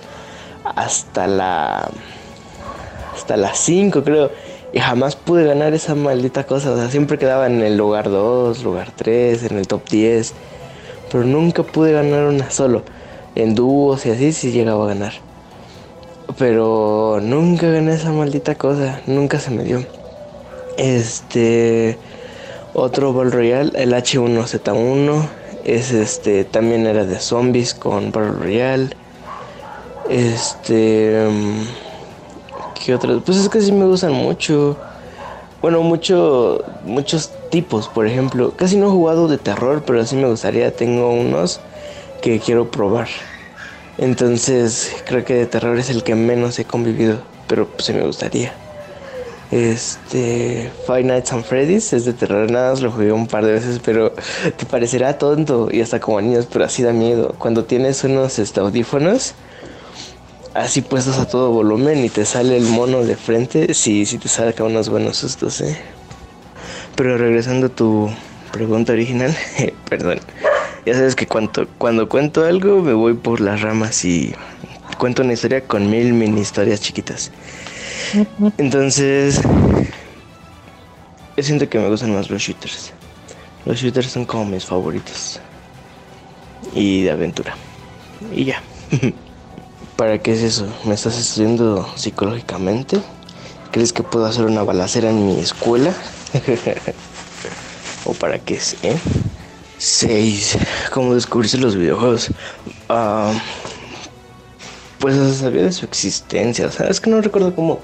[0.76, 1.88] hasta la
[3.24, 4.30] hasta las 5 creo
[4.74, 8.62] y jamás pude ganar esa maldita cosa, o sea, siempre quedaba en el lugar 2,
[8.62, 10.34] lugar 3, en el top 10,
[11.10, 12.82] pero nunca pude ganar una solo.
[13.34, 15.12] En dúos y así sí llegaba a ganar.
[16.36, 19.86] Pero nunca gané esa maldita cosa, nunca se me dio.
[20.76, 21.96] Este
[22.74, 25.28] otro Battle Royale, el H1Z1,
[25.64, 28.90] es este también era de zombies con Battle Royale.
[30.10, 31.26] Este.
[31.30, 31.83] Mm,
[32.84, 33.22] ¿Qué otras?
[33.24, 34.76] Pues es que sí me gustan mucho.
[35.62, 38.54] Bueno, mucho, muchos tipos, por ejemplo.
[38.56, 40.70] Casi no he jugado de terror, pero sí me gustaría.
[40.76, 41.60] Tengo unos
[42.20, 43.08] que quiero probar.
[43.96, 48.52] Entonces, creo que de terror es el que menos he convivido, pero pues me gustaría.
[49.50, 53.52] Este, Five Nights at Freddy's es de terror, nada más lo jugué un par de
[53.52, 54.12] veces, pero
[54.56, 57.36] te parecerá tonto y hasta como niños, pero así da miedo.
[57.38, 59.36] Cuando tienes unos este, audífonos
[60.54, 64.28] así puestos a todo volumen y te sale el mono de frente, sí, sí te
[64.28, 65.76] saca unos buenos sustos, ¿eh?
[66.96, 68.08] Pero regresando a tu
[68.52, 69.36] pregunta original,
[69.90, 70.20] perdón,
[70.86, 74.32] ya sabes que cuando, cuando cuento algo me voy por las ramas y
[74.96, 77.32] cuento una historia con mil mini historias chiquitas.
[78.58, 79.40] Entonces,
[81.36, 82.92] yo siento que me gustan más los shooters.
[83.66, 85.40] Los shooters son como mis favoritos.
[86.74, 87.56] Y de aventura.
[88.32, 88.62] Y ya.
[89.96, 90.66] ¿Para qué es eso?
[90.84, 93.00] ¿Me estás estudiando psicológicamente?
[93.70, 95.94] ¿Crees que puedo hacer una balacera en mi escuela?
[98.04, 98.98] ¿O para qué es, eh?
[99.78, 100.58] 6.
[100.92, 102.30] ¿Cómo descubrirse los videojuegos?
[102.88, 103.32] Ah,
[104.98, 106.66] pues sabía de su existencia.
[106.66, 107.80] O es que no recuerdo cómo.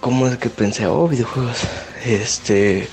[0.00, 0.86] ¿Cómo es que pensé?
[0.86, 1.58] Oh, videojuegos.
[2.04, 2.88] Este.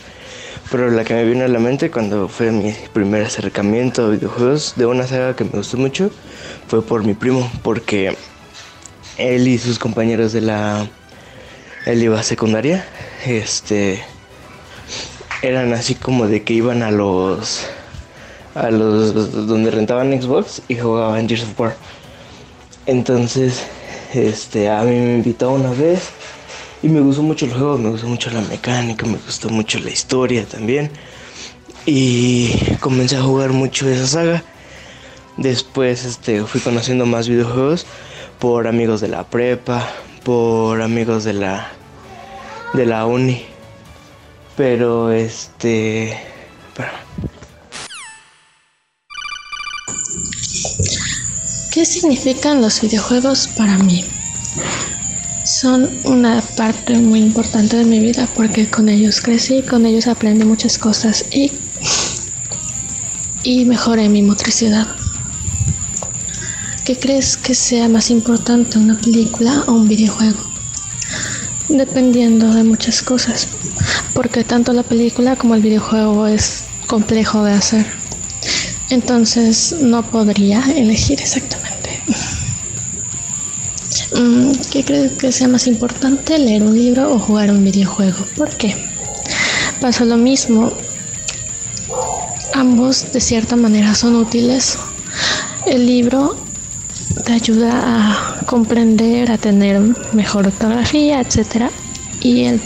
[0.72, 4.74] Pero la que me vino a la mente cuando fue mi primer acercamiento a videojuegos
[4.76, 6.10] de una saga que me gustó mucho
[6.68, 8.16] fue por mi primo, porque
[9.18, 10.88] él y sus compañeros de la.
[11.86, 12.86] Él iba a secundaria,
[13.26, 14.04] este.
[15.42, 17.68] Eran así como de que iban a los.
[18.56, 19.48] a los.
[19.48, 21.76] donde rentaban Xbox y jugaban Gears of War.
[22.86, 23.64] Entonces,
[24.14, 26.10] este, a mí me invitó una vez
[26.84, 29.90] y me gustó mucho el juego, me gustó mucho la mecánica, me gustó mucho la
[29.90, 30.92] historia también.
[31.86, 34.44] Y comencé a jugar mucho esa saga.
[35.38, 37.86] Después este, fui conociendo más videojuegos
[38.38, 39.90] por amigos de la prepa,
[40.24, 41.72] por amigos de la
[42.74, 43.46] de la uni.
[44.58, 46.20] Pero este,
[51.74, 54.06] ¿Qué significan los videojuegos para mí?
[55.44, 60.46] Son una parte muy importante de mi vida porque con ellos crecí, con ellos aprendí
[60.46, 61.52] muchas cosas y,
[63.44, 64.88] y mejoré mi motricidad.
[66.86, 70.40] ¿Qué crees que sea más importante, una película o un videojuego?
[71.68, 73.48] Dependiendo de muchas cosas,
[74.14, 77.86] porque tanto la película como el videojuego es complejo de hacer.
[78.90, 81.63] Entonces no podría elegir exactamente.
[84.74, 88.26] ¿Qué crees que sea más importante, leer un libro o jugar un videojuego?
[88.36, 88.76] ¿Por qué?
[89.80, 90.74] Pasa lo mismo.
[92.56, 94.80] Ambos de cierta manera son útiles.
[95.68, 96.36] El libro
[97.24, 99.80] te ayuda a comprender, a tener
[100.12, 101.70] mejor ortografía, etc.
[102.22, 102.60] Y el,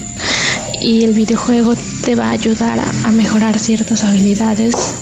[0.82, 4.94] y el videojuego te va a ayudar a, a mejorar ciertas habilidades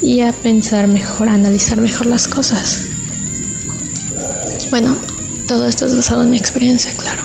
[0.00, 2.82] y a pensar mejor, a analizar mejor las cosas.
[4.70, 4.96] Bueno,
[5.46, 7.22] todo esto es basado en mi experiencia, claro.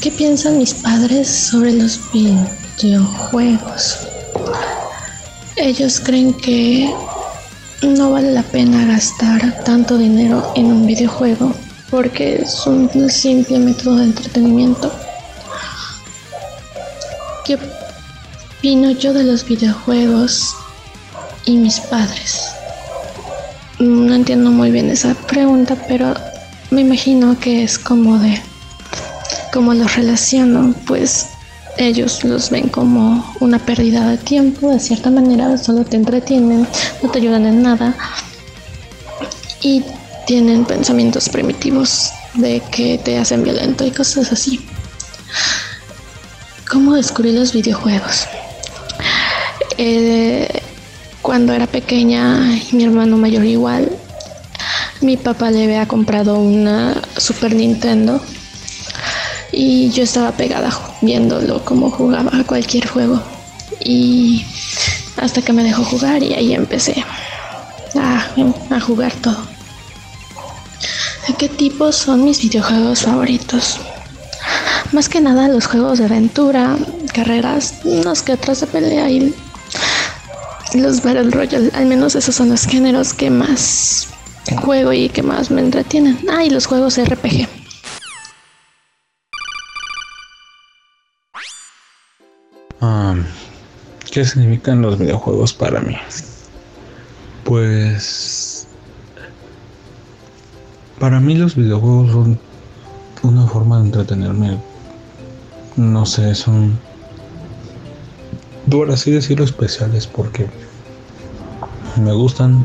[0.00, 3.98] ¿Qué piensan mis padres sobre los videojuegos?
[5.56, 6.94] Ellos creen que
[7.82, 11.54] no vale la pena gastar tanto dinero en un videojuego
[11.90, 14.92] porque es un simple método de entretenimiento.
[17.44, 17.58] ¿Qué
[18.58, 20.54] opino yo de los videojuegos
[21.44, 22.50] y mis padres?
[23.78, 26.14] No entiendo muy bien esa pregunta, pero
[26.74, 28.42] me imagino que es como de
[29.52, 31.26] como los relaciono, pues
[31.78, 36.66] ellos los ven como una pérdida de tiempo, de cierta manera, solo te entretienen,
[37.00, 37.94] no te ayudan en nada
[39.62, 39.84] y
[40.26, 44.60] tienen pensamientos primitivos de que te hacen violento y cosas así.
[46.68, 48.26] ¿Cómo descubrí los videojuegos?
[49.78, 50.48] Eh,
[51.22, 53.88] cuando era pequeña y mi hermano mayor igual,
[55.04, 58.20] mi papá le había comprado una Super Nintendo
[59.52, 60.70] y yo estaba pegada
[61.02, 63.22] viéndolo como jugaba a cualquier juego.
[63.84, 64.44] Y
[65.18, 67.04] hasta que me dejó jugar y ahí empecé
[67.94, 69.36] a, jugar todo.
[71.28, 73.78] ¿De qué tipo son mis videojuegos favoritos?
[74.92, 76.76] Más que nada los juegos de aventura,
[77.12, 79.34] carreras, unos que otros de pelea y
[80.74, 81.70] los Battle Royale.
[81.74, 84.08] Al menos esos son los géneros que más
[84.62, 86.18] juego y que más me entretienen.
[86.30, 87.48] Ah, y los juegos RPG.
[94.14, 95.96] ¿Qué significan los videojuegos para mí?
[97.42, 98.68] Pues
[101.00, 102.38] para mí los videojuegos son
[103.24, 104.56] una forma de entretenerme.
[105.74, 106.78] No sé, son
[108.70, 110.46] por así decirlo especiales porque
[112.00, 112.64] me gustan.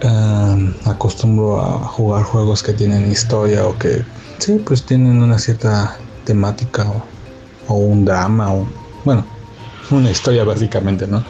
[0.00, 4.04] Eh, acostumbro a jugar juegos que tienen historia o que
[4.38, 7.02] sí, pues tienen una cierta temática o,
[7.66, 8.68] o un drama o
[9.04, 9.26] bueno,
[9.90, 11.24] una historia básicamente, ¿no?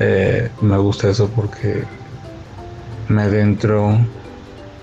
[0.00, 1.86] Eh, me gusta eso porque
[3.08, 3.96] me adentro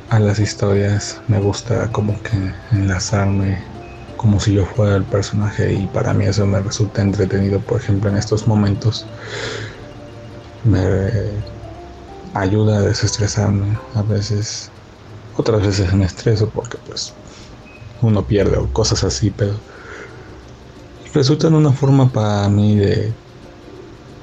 [0.09, 3.61] a las historias, me gusta como que enlazarme
[4.15, 8.09] como si yo fuera el personaje y para mí eso me resulta entretenido, por ejemplo,
[8.09, 9.05] en estos momentos
[10.63, 10.81] me
[12.33, 14.69] ayuda a desestresarme, a veces,
[15.35, 17.13] otras veces me estreso porque pues
[18.01, 19.53] uno pierde o cosas así, pero
[21.13, 23.13] resultan una forma para mí de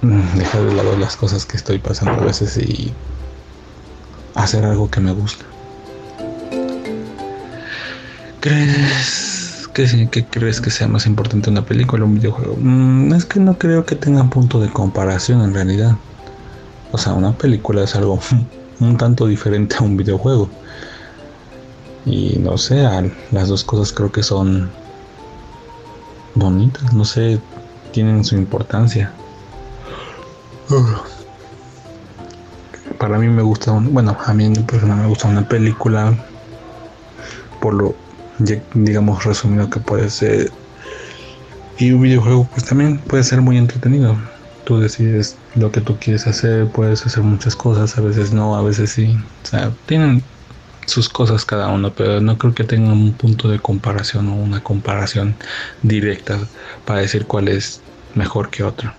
[0.03, 2.93] mm, dejar de lado las cosas que estoy pasando a veces y
[4.35, 5.45] hacer algo que me gusta.
[8.41, 12.57] ¿Crees que crees que sea más importante una película o un videojuego?
[12.61, 15.97] Mm, es que no creo que tengan punto de comparación en realidad.
[16.95, 18.21] O sea, una película es algo
[18.81, 20.49] un tanto diferente a un videojuego.
[22.07, 22.85] Y no sé,
[23.33, 24.71] las dos cosas creo que son
[26.35, 27.41] bonitas, no sé,
[27.91, 29.13] tienen su importancia.
[32.99, 36.17] Para mí me gusta, un- bueno, a mí en lo personal me gusta una película
[37.61, 37.97] por lo,
[38.75, 40.53] digamos, resumido que puede ser.
[41.77, 44.17] Y un videojuego pues también puede ser muy entretenido.
[44.65, 48.63] Tú decides lo que tú quieres hacer, puedes hacer muchas cosas, a veces no, a
[48.63, 49.17] veces sí.
[49.43, 50.23] O sea, tienen
[50.87, 54.63] sus cosas cada uno, pero no creo que tengan un punto de comparación o una
[54.63, 55.35] comparación
[55.83, 56.39] directa
[56.85, 57.81] para decir cuál es
[58.15, 58.93] mejor que otro.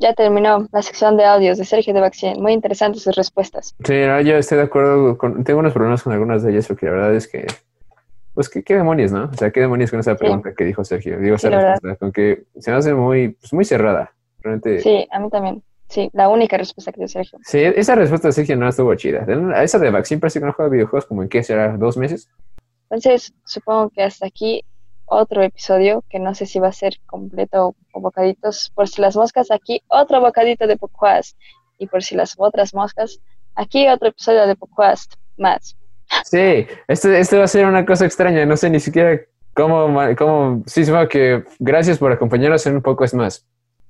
[0.00, 2.40] Ya terminó la sección de audios de Sergio de Baxien.
[2.40, 3.74] Muy interesantes sus respuestas.
[3.84, 5.44] Sí, no, yo estoy de acuerdo con...
[5.44, 7.46] Tengo unos problemas con algunas de ellas porque la verdad es que...
[8.40, 9.24] Pues ¿qué, qué demonios, ¿no?
[9.30, 11.18] O sea, qué demonios con esa pregunta que dijo Sergio.
[11.20, 14.14] Digo, Sí, esa respuesta, con que se me hace muy, pues, muy cerrada.
[14.38, 14.80] Realmente...
[14.80, 15.62] Sí, a mí también.
[15.90, 17.38] Sí, la única respuesta que dio Sergio.
[17.42, 19.26] Sí, esa respuesta de Sergio no estuvo chida.
[19.62, 22.30] Esa de Vaccine parece que no juega videojuegos como en qué será, dos meses.
[22.84, 24.64] Entonces, supongo que hasta aquí
[25.04, 28.72] otro episodio, que no sé si va a ser completo o bocaditos.
[28.74, 31.36] Por si las moscas, aquí otro bocadito de Podcast.
[31.76, 33.20] Y por si las otras moscas,
[33.54, 35.76] aquí otro episodio de Podcast más.
[36.24, 38.46] Sí, este, este va a ser una cosa extraña.
[38.46, 39.20] No sé ni siquiera
[39.54, 40.62] cómo, cómo...
[40.66, 43.44] Sí, supongo que gracias por acompañarnos en un poco es más.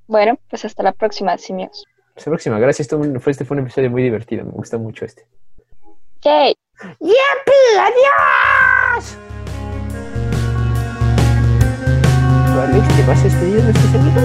[0.06, 1.84] Bueno, pues hasta la próxima, simios.
[2.16, 2.58] Hasta la próxima.
[2.58, 2.86] Gracias.
[2.86, 4.44] Esto fue, este fue un episodio muy divertido.
[4.44, 5.26] Me gustó mucho este.
[6.22, 6.54] ¡Yay!
[12.60, 14.24] Alex, ¿te vas a despedir de nuestros amigos?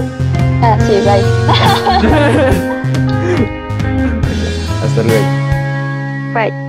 [0.62, 1.24] Ah, sí, bye.
[4.84, 5.24] Hasta luego.
[6.34, 6.65] Bye.